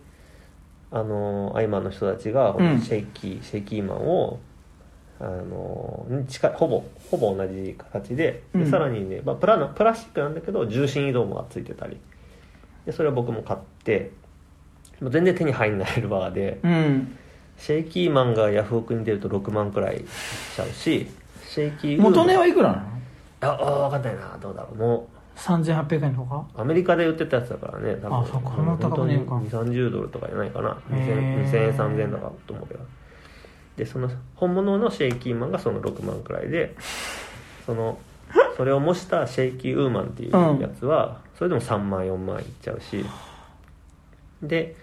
[0.90, 2.80] あのアイマの人たちがうん。
[2.80, 4.38] シェイキー、シェイキーマンを
[5.20, 8.70] あのに近いほぼほぼ同じ形でで、うん。
[8.70, 11.98] さらにね、まあ、プラなプラスチックなんだけど重心移動もがついてたり。
[12.86, 14.10] でそれは僕も買って
[15.10, 17.18] 全然手に入んないルアーで、うん。
[17.58, 20.02] シェイキーマンがヤフオクに出ると6万くらいし
[20.56, 21.06] ちゃうし
[21.48, 23.52] シェイキー元値はいくらなの？
[23.52, 24.38] ああ分かんないな。
[24.40, 24.76] どうだろう。
[24.76, 26.44] も3800円とか？
[26.56, 27.94] うアメリカで売ってたやつだからね。
[28.02, 28.18] 多分。
[28.18, 29.34] あそっかそんな高くねえか。
[29.36, 30.82] 2 3 0ドルとかじゃないかな。
[30.90, 31.50] へー。
[31.50, 32.80] 2000, 円3000円だかと思うけど
[33.76, 36.74] でその本物のシェイキーマンがその6万くらいで
[37.64, 37.98] その
[38.56, 43.04] それを模したシェイキーウーマンっていうやつは、それでも3万4万いっちゃうし。
[44.42, 44.74] で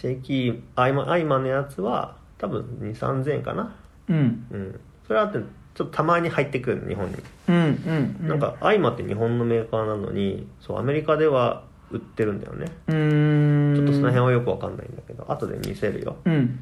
[0.00, 3.74] シェイキーアイマンアイマンのやつは多分2 3 0 0円かな。
[4.08, 4.46] うん。
[4.50, 4.80] うん。
[5.06, 5.38] それはあって
[5.74, 7.16] ちょっとたまに入ってくるの日本に。
[7.48, 8.28] うんうんうん。
[8.28, 12.66] なんかアイマって日本のメーカーなのにそうアメリカでは売ってるんだよね。
[12.88, 13.76] うーん。
[13.76, 16.16] ちょっとその辺はよくわかんないんだけど後で見せるよ。
[16.24, 16.58] うん。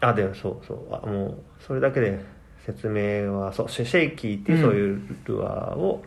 [0.00, 0.94] あでもそうそう。
[0.94, 2.24] あもうそれだけで
[2.64, 6.02] 説明はそうシェシェイキーっていうそういうルアーを、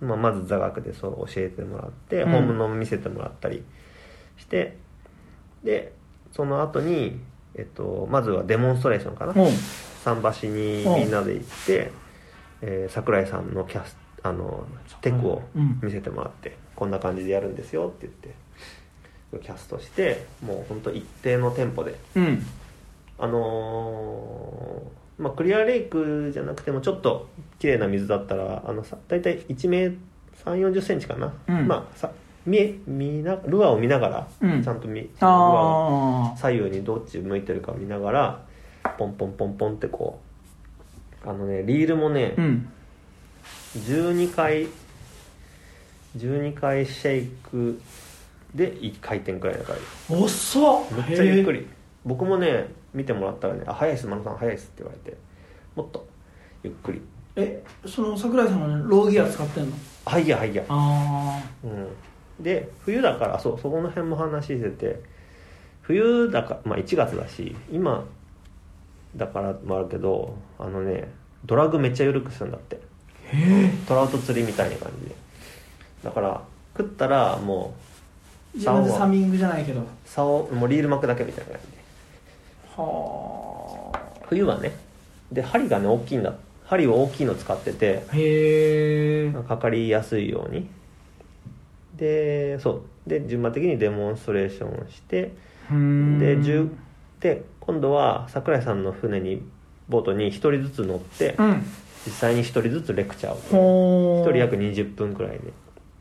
[0.00, 2.30] まあ、まず座学でそう教えてもらって、うん。
[2.32, 3.62] 本物も見せてもらったり
[4.36, 4.76] して
[5.64, 5.92] で
[6.32, 7.20] その後に
[7.54, 9.34] えっと、まずはデモンストレーションかな。
[9.36, 9.50] おう
[10.04, 11.92] 桟橋にみんなで行って、
[12.62, 14.64] えー桜井さんのキャスあの
[15.00, 15.78] テクをうん。
[15.82, 21.94] 見せてもらって、こんな感じでやるんですよって言ってキャストしてもう本当一定のテンポで。
[22.16, 22.42] うん。
[23.18, 29.96] あのーまあ、クリアレイクじゃなくてもちょっと綺麗な水だったらあのさ大体1メー
[30.44, 31.68] 3 4 0センチかな、うん。
[31.68, 32.10] まあさ
[32.46, 34.62] 見え見なルアーを見ながら、うん。
[34.62, 38.42] ちゃんと見ルアーをあ左右にどっち向いてるか見ながら
[38.98, 40.20] ポンポンポンポンってこ
[41.24, 42.68] うあのねリールもね、あうん。
[43.76, 44.68] 12回
[46.16, 47.80] 12回シェイク
[48.54, 49.72] で1回転くらいだか
[50.10, 50.18] ら。
[50.18, 50.84] 遅っ。
[51.08, 51.66] めっちゃゆっくへり。
[52.04, 55.16] 僕もね見てもらったらね「あ早いっす真野さん早いっす」って言われて
[55.74, 56.06] もっと
[56.62, 57.00] ゆっくり。
[57.36, 59.72] ええその桜井さんはねローギア使ってんの
[60.04, 60.64] 「はいやはいや。
[60.68, 61.86] あ」うん
[62.42, 65.00] で冬だからそうそこの辺も話してて
[65.82, 68.04] 冬だからまあ1月だし今
[69.16, 71.12] だからもあるけどあのね
[71.44, 72.76] ドラッグめっちゃ緩くするんだって。
[72.76, 73.70] あへえ。
[73.86, 75.14] トラウト釣りみたいな感じで。
[76.04, 76.42] だから
[76.76, 77.74] 食ったらも
[78.54, 79.82] う自分でサミングじゃないけど。
[80.04, 81.78] 竿もうリール巻くだけみたいな感じで。
[82.76, 83.98] はあ。
[84.28, 84.72] 冬はね
[85.32, 86.34] で針がね大きいんだ。
[86.66, 89.32] 針を大きいの使っててへえ。
[89.48, 90.68] かかりやすいように
[91.96, 92.82] でそう。
[93.08, 95.32] で順番的にデモンストレーションをして
[95.70, 96.70] で10
[97.20, 99.42] で今度は桜井さんの船に
[99.88, 101.66] ボートに1人ずつ乗ってうん。
[102.04, 105.52] 実際に1人ずつレクチャーをほ1人約20分くらいで。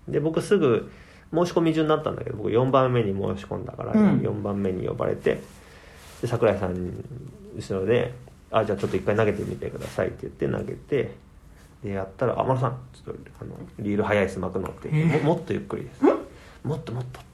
[0.08, 0.92] で僕すぐ
[1.34, 4.20] 申し込み順だったんだけど僕4番目に申し込んだから、うん。
[4.20, 5.40] 4番目に呼ばれて
[6.22, 6.92] で桜井さん
[7.56, 8.14] 後ろで
[8.52, 11.12] 「あじゃあちょっと一回投げてみてください」って言って投げて
[11.84, 15.24] でやったら「あ丸さんちょっとあのリール速いです巻くの」って言って、えー。
[15.24, 16.04] ももっとゆっくりです。
[16.04, 17.30] もっともっと」って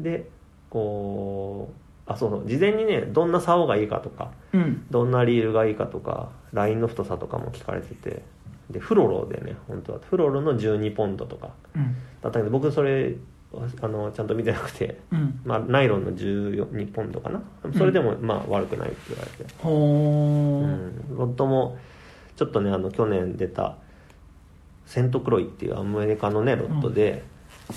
[0.00, 0.22] 言って。
[0.22, 0.28] で
[0.68, 1.72] こ
[2.08, 4.86] うあそうそう事前にねどんな竿がいいかとかうん。
[4.90, 8.22] どんなリールがいいかとかラインの太さとかも聞かれてて
[8.70, 11.50] でフロロでね本当はフロロの12ポンドとか。
[11.74, 11.94] うん。
[12.22, 13.14] だったけど僕それ
[13.82, 15.40] あのちゃんと見てなくて、うん。
[15.44, 17.42] まあ、ナイロンの12ポンドかな。
[17.76, 21.76] それでもまあ悪くないって言われて、ほうーん、ロッドも
[22.40, 23.76] ちょっとねあの去年出た
[24.86, 27.22] セントクロイっていうアメリカのねロッドで、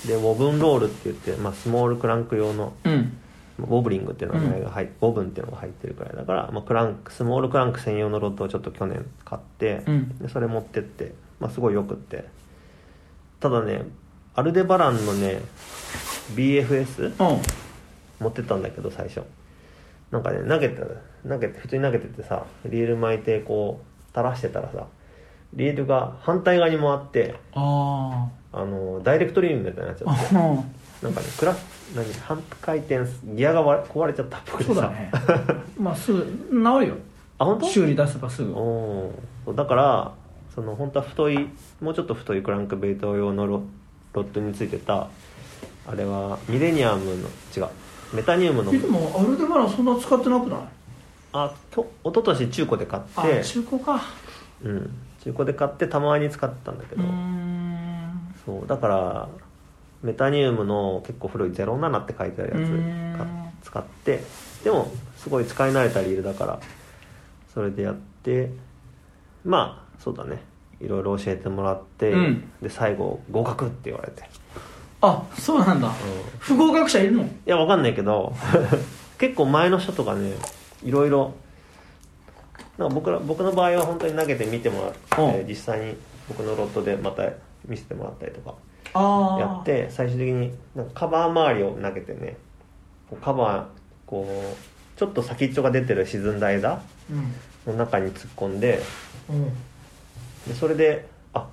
[0.06, 3.18] でウォブンロールって言って、まあ、スモールクランク用のうん。
[3.58, 10.18] ボブリングっていう名前が入っボブンっていうのが入ってるくらいだから、まあ、クランクスモールクランク専用のロッドをちょっと去年買って、うん。
[10.18, 12.24] でそれ持ってって、まあ、すごいよくって。
[13.38, 13.82] ただね
[14.34, 15.42] アルデバランのね
[16.34, 17.42] BFS うん。
[18.18, 19.20] 持ってったんだけど最初。
[20.10, 20.80] なんかね投げて
[21.28, 24.86] 投げて普通に投げててさリール巻いてこう垂らしてたらさ
[25.54, 31.54] リールが反対側に回ってああのダイレクトリームみたいになっちゃってなんかねクラ
[31.94, 33.00] 何半回転
[33.34, 34.74] ギアが割れ壊れちゃったっぽくてさ。
[34.74, 35.10] そうだね。
[35.78, 36.94] まあすぐ治るよ。
[37.38, 37.66] あ本当？
[37.66, 38.54] 修理出せばすぐ。
[39.54, 40.12] だから
[40.54, 41.48] その本当は太い
[41.80, 43.62] もうちょっと太いクランクベイト用のロ
[44.14, 45.08] ロッドについてた
[45.86, 47.12] あれはミレニアムの
[47.54, 47.68] 違う
[48.14, 48.72] メタニウムの。
[48.72, 50.60] えでもアルデバランそんな使ってなくない？
[51.36, 53.44] あと一昨年中古で買あって。
[53.44, 54.00] 中古か。
[54.62, 54.90] うん、
[55.24, 57.02] 中古で買ってたまに使ってたんだけど、
[58.46, 59.28] そうだから
[60.02, 63.26] メタニウムの結構古い07って書いてあるやつか
[63.64, 64.22] 使って。
[64.62, 66.60] でもすごい使い慣れたリールだから
[67.52, 68.50] それでやって。
[69.44, 70.40] まあそうだね。
[70.80, 72.50] いろいろ教えてもらって、うん。
[72.62, 74.22] で最後合格って言われて、
[75.00, 75.88] あそうなんだ。
[75.88, 75.94] うん。
[76.38, 77.24] 不合格者いるの？
[77.24, 78.32] いやわかんないけど。
[79.18, 80.32] 結構前の人とかね
[80.84, 81.32] いろいろ
[82.78, 85.48] なんか僕ら僕の場合は本当に投げて見てもらってうん。
[85.48, 85.96] 実際に
[86.28, 87.28] 僕のロットでまた
[87.66, 88.54] 見せてもらったりとか
[89.40, 92.36] やって最終的になんかカバー周りを投げてね
[93.22, 93.64] カバー
[94.06, 96.80] こうちょっと先っちょが出てる沈んだ枝
[97.10, 97.72] うん。
[97.72, 98.80] の中に突っ込んで
[99.28, 99.44] うん。
[100.46, 101.46] でそれであ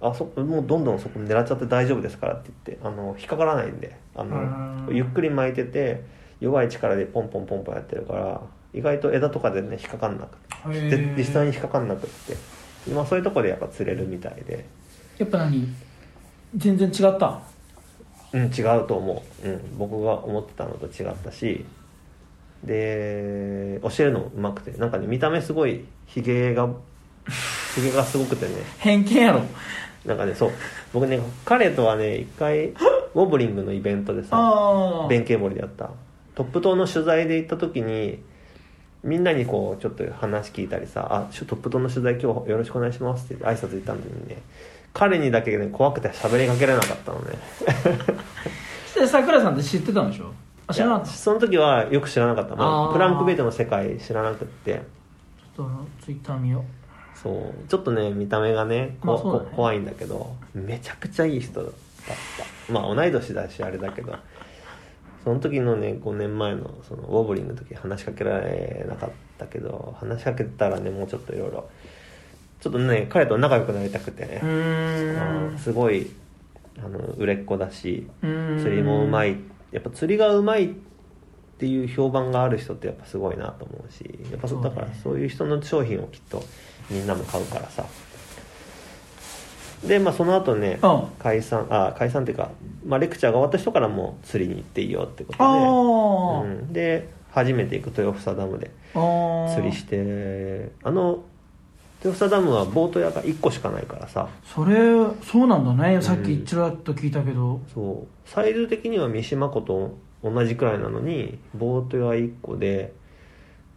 [0.00, 4.96] あそもうどんどんそこ狙っちゃって大丈夫ですからって言ってあの引っかからないんであのうん。
[4.96, 6.02] ゆっくり巻いてて
[6.40, 8.40] 弱い力でポンポンポンポンやってるから
[8.74, 10.36] 意外と枝とかでね引っかかんなく
[10.72, 12.34] て実際に引っかかんなくって
[12.86, 14.64] 今そういうとこでやっぱ釣れるみたいで。
[15.18, 15.66] やっぱ何？
[16.56, 17.40] 全然違った？
[18.32, 21.64] うん違うと思う、うん、僕が思ってたのと違ったし。
[22.64, 26.68] で教えるのもうまくてなんかね見た目すごいひげが
[27.74, 28.54] ひげがすごくてね。
[28.78, 29.42] 偏見やろ。
[30.04, 30.50] なんかねそう。
[30.92, 32.68] 僕ね彼とはね一回
[33.14, 35.90] ウォブリングのイベントでさ弁慶堀でやった
[36.38, 38.22] トップ島の取材で行った時に
[39.02, 44.40] みんなにこうちょっと話聞いたりさ「あトップ島の取材今日よろしくお願いします」って挨拶行ったのにね
[44.94, 47.38] 彼にだけね怖くて喋りかけれなかったのね。
[48.94, 50.32] で桜井さんって知ってたんでしょ？
[50.68, 51.10] あ知らなかった。
[51.10, 52.92] その時はよく知らなかった、まあ、あー。
[52.92, 54.82] クランクベイトの世界知らなくって。
[55.56, 55.70] ちょっと
[56.04, 56.64] ツイッター見よ
[57.16, 57.68] そう。
[57.68, 59.22] ちょっとね見た目がねこまあね。
[59.22, 61.72] こ怖いんだけどめちゃくちゃいい人だっ
[62.68, 62.72] た。
[62.72, 64.14] まあ同い年だしあれだけど
[65.28, 71.68] その時のね5年前のそのウォーブリングの時話しかけられなかったけど話しかけたらねもうちょっといろいろ
[72.62, 74.40] ちょっとね彼と仲良くなりたくてね。
[75.58, 76.10] すごい
[76.78, 79.36] あの売れっ子だし釣りもうまい。
[79.70, 80.70] やっぱ釣りがうまいっ
[81.58, 86.42] ていう評判がある人ってやっぱすごいなと思うしやっぱそだからそういう人の商品をきっと
[86.88, 87.84] みんなも買うからさ
[89.84, 91.02] でまあその後ねうん。
[91.18, 92.50] 解散あ解散っていうか、
[92.86, 101.22] まあ、レクチャーが終わった人からも釣りに行っていいよってことで、うん、で初めて行く豊房ダムで釣りしてあの
[102.04, 104.28] 豊房ダムはボート屋が1個しかないからさ。
[104.44, 104.76] それ
[105.22, 106.00] そうなんだね。
[106.00, 108.28] さっきちらっと聞いたけど、そう。
[108.28, 112.92] サイズ的には三島湖と同じくらいなのにボート屋1個で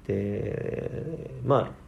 [0.08, 1.81] でまあ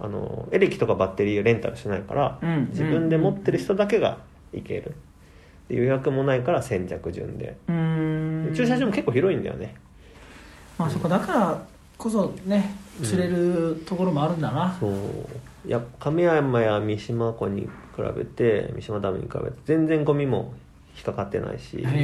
[0.00, 4.18] あのエレキとかバッテリーレンタルしないから、うん自分で持ってる人だけが
[4.52, 4.94] 行ける。
[5.68, 7.56] で予約もないから先着順で。
[8.56, 9.74] 駐車場も結構広いんだよね。
[10.78, 11.66] まあそこだから
[11.98, 14.92] こそね釣れるところもあるんだな、そう。
[15.66, 17.68] いや亀山や三島湖に比
[18.16, 20.54] べて三島ダムに比べて全然ゴミも
[20.96, 21.96] 引っかかってないしだか。
[21.96, 22.00] ら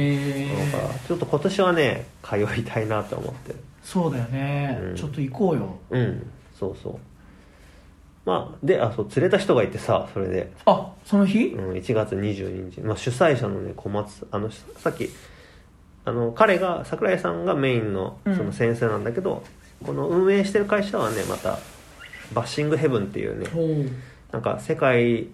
[1.07, 3.59] ちょっと今年はね通いたいなと思ってる。
[3.83, 4.95] そうだよね、うん。
[4.95, 5.75] ちょっと行こうよ。
[5.89, 6.31] うん。
[6.53, 6.99] そうそう
[8.27, 15.09] まあであそう連れた人がいてさそれで、あその日、うん、1月22日、まあ、主催者のね小松あのさっき
[16.03, 18.35] あの彼が桜井さんがメインのうん。
[18.35, 19.43] その先生なんだけど、
[19.85, 21.59] この運営してる会社はねまた
[22.33, 23.47] バッシングヘブンっていうね。
[23.47, 23.89] ほう。
[24.33, 25.27] なんか世界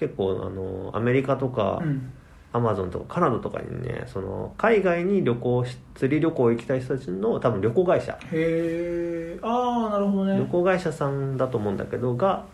[0.00, 2.12] 結構あのアメリカとか、うん
[2.56, 8.12] アマゾンとかカナダとかにねその海外に旅行し釣り旅行行きたい人たちの多分旅行会社。
[8.12, 10.38] へえああなるほどね。
[10.38, 12.44] 旅行会社さんだと思うんだけどが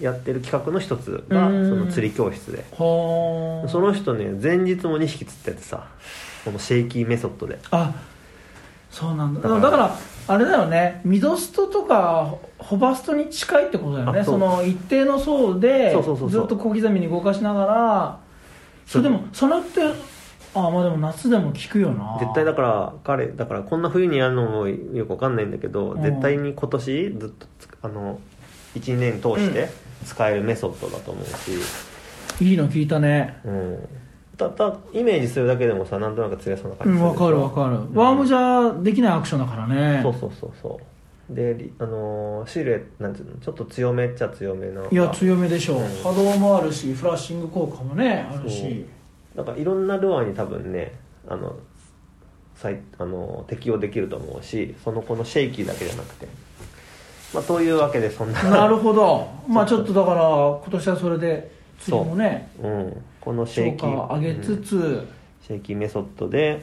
[0.00, 1.80] やってる企画の一つがそうん。
[1.80, 2.64] の釣り教室で。
[2.72, 5.86] はあその人ね前日も2匹釣っててさ
[6.44, 7.58] このシェイキーメソッドで。
[7.70, 7.92] あ
[8.90, 9.40] そうなんだ。
[9.40, 9.96] だからだから
[10.28, 11.00] あれだよね。
[11.04, 14.20] ミドストとかホバストに近いってことだよね。
[14.20, 15.90] あその一定の層で
[16.28, 18.18] ずっと小刻みに動かしながら
[18.88, 19.82] それでもそれって
[20.54, 22.16] あまあでも夏でも効くよな。
[22.18, 26.02] 絶対だから彼だからこんな冬にやるのもよくわかんないんだけどうん。
[26.02, 28.18] 絶対に今年ずっとつあの
[28.74, 29.68] 12年通して
[30.06, 33.38] 使えるメソッドだと思うし、いいの聞いたね。
[33.44, 33.88] うん、
[34.38, 40.00] ただイメージするだけでもさなんとなく釣れそうなう感じするんわかるわかる、ワームじゃできないアクションだからね。
[40.02, 40.97] そうそうそうそう
[41.30, 45.88] でりあのーシルエットなんていうのちょっと強めっちゃ強めないや強めでしょう、うん。
[46.02, 48.86] 波動もあるしフラッシング効果もねあるし。
[49.36, 50.98] だからいろんなルアーに多分ね
[51.28, 51.56] あの
[52.56, 56.26] 最あの適用できると思うしそのこのシェイキーだけじゃなくて。
[57.34, 58.42] まあというわけでそんな。
[58.44, 59.28] なるほど。
[59.46, 62.66] まあちょっとだから今年はそれで釣りもねう。
[62.66, 64.14] ん、このシェ消イキー。
[64.14, 64.62] 上げつうん。
[64.62, 65.06] つ、
[65.46, 66.62] シェイキーメソッドで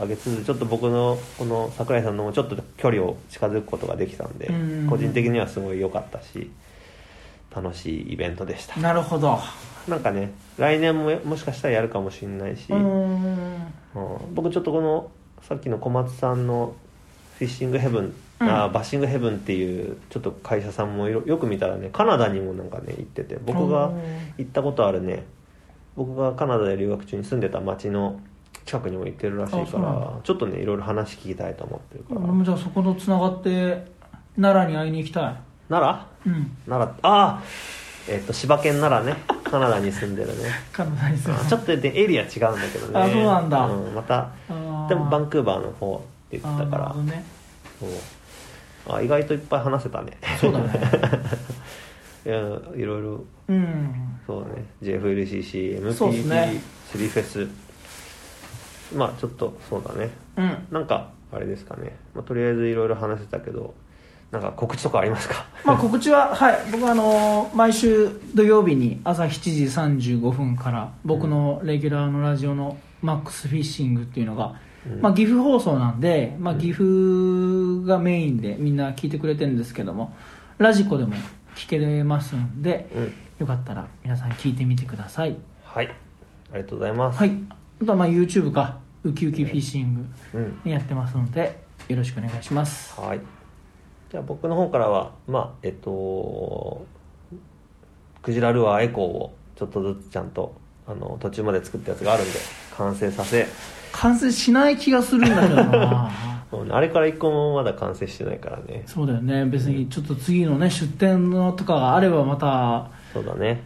[0.00, 4.88] 上げつつちょっと僕のこの桜井さんのもちょっと距離を近づくことができたんでうん。
[4.88, 6.50] 個人的にはすごい良かったし
[7.54, 8.80] 楽しいイベントでした。
[8.80, 9.38] なるほど。
[9.86, 13.22] なんかね来年ももしかしたらやるかもしれないし、うーん。
[13.94, 14.34] うん。
[14.34, 15.10] 僕ちょっとこの
[15.42, 16.74] さっきの小松さんの
[17.38, 23.90] フィッシングヘブン、あバッシングヘブンっていうちょっと会社さんもよよく見たらねカナダにもなんかね行ってて僕が
[24.38, 25.24] 行ったことあるね
[25.96, 28.20] 僕がカナダで留学中に住んでた町の
[28.64, 32.20] 近くにも行ってるらしいからちょっとねいろいろ話聞きたいと思ってるから。
[32.20, 33.84] 俺もじゃあそことつながって
[34.40, 35.36] 奈良に会いに行きたい。
[35.68, 36.32] 奈うん。
[36.32, 37.42] 良奈良ああ
[38.08, 39.20] えっ、と柴犬奈良ね。
[39.44, 40.50] カナダに住んでるね。
[40.72, 41.34] カナダにする。
[41.34, 43.00] あちょっとねエリア違うんだけどね。
[43.00, 43.66] あそうなんだ。
[43.66, 44.88] うん、またあー。
[44.88, 46.82] でもバンクーバーの方って言ってたあーから。
[46.84, 47.24] なるほどね。
[47.78, 47.90] そう。
[48.96, 50.18] あ意外といっぱい話せたね。
[50.40, 50.68] そうだね。
[52.26, 53.24] いやいろいろ。
[53.48, 54.18] うん。
[54.26, 54.64] そうね。
[54.82, 56.60] JFLCC そうっす MPT ね。
[56.90, 57.48] スリーフェス
[58.96, 60.10] まあちょっとそうだね。
[60.36, 60.66] うん。
[60.70, 63.74] なんかあれですかね、まあ、とりあえずいろいろ話せたけど
[64.30, 65.46] なんか告知とかありますか？
[65.64, 66.58] まあ告知ははい。
[66.70, 69.28] 僕はあのー毎週土曜日に朝7
[69.98, 74.54] 時35分から僕のレギュラーのラジオのマックスフィッシングっていうのが、
[74.86, 75.00] うん。
[75.00, 80.14] まあ、岐阜放送なんで、まあ、岐阜がメインでみんな聞いてくれてるんですけども
[80.58, 81.14] ラジコでも
[81.56, 83.12] 聞けれますんで、うん。
[83.40, 85.36] よかったら皆さん聞いてみてください。
[85.64, 85.86] はい。
[86.52, 87.32] ありがとうございます、はい。
[87.82, 92.98] あとはまあ YouTube かウキウキフィッシングやってますのでよろしくお願いします。
[93.00, 93.20] はい。
[94.10, 96.86] じゃあ僕の方からはまあえっと
[98.22, 100.54] クジラルアーエコーをちょっとずつちゃんと
[100.86, 102.38] あの途中まで作ったやつがあるんで
[102.76, 103.46] 完成させ。
[103.92, 106.10] 完成しない気がするんだけどな。
[106.70, 108.82] あれから一個もまだ完成してないからね。
[108.86, 109.46] そうだよね。
[109.46, 113.62] 別にちょっと次のね出店のとかがあればまたそうだね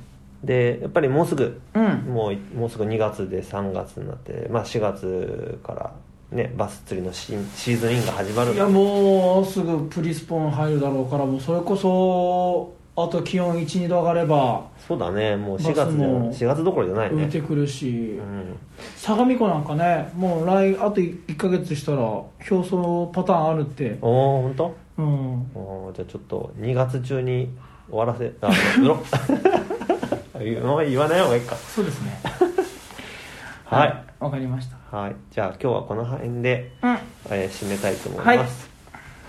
[0.46, 1.84] でやっぱりもうすぐうん。
[2.14, 5.92] もうもうすぐ2月で3月になって、まあ、4月から、
[6.30, 17.24] ね、バス釣りのシーシーズンインが始まるいやもうすぐプリスポン入るだろうからもうそれこそあと気温12度上がればそうだねもう4バ月も4月どころじゃないね。
[17.24, 18.56] 浮いてくるし、うん。
[18.96, 23.98] 相模湖なんかねもう来あと1か月したら表層パターンあるって。
[24.00, 24.76] おお本当？
[24.98, 25.06] うん。
[25.54, 27.50] おーじゃあちょっと2月中に
[27.90, 28.48] 終わらせあ
[28.80, 28.94] 売ろ。
[28.94, 29.75] う
[30.60, 31.56] もう言わない方がいいか。
[31.56, 32.20] そうですね。
[33.64, 34.04] はい。
[34.20, 34.96] わかりました。
[34.96, 35.16] はい。
[35.30, 36.98] じゃあ今日はこの辺で、うん。
[37.30, 38.70] えー締めたいと思います、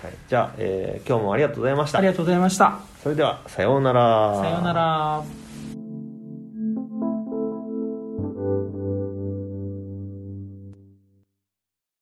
[0.04, 0.14] はい。
[0.28, 1.98] じゃあ、えー今日もありがとうございました。
[1.98, 2.80] ありがとうございました。
[3.02, 4.36] それではさようなら。
[4.42, 5.47] さようなら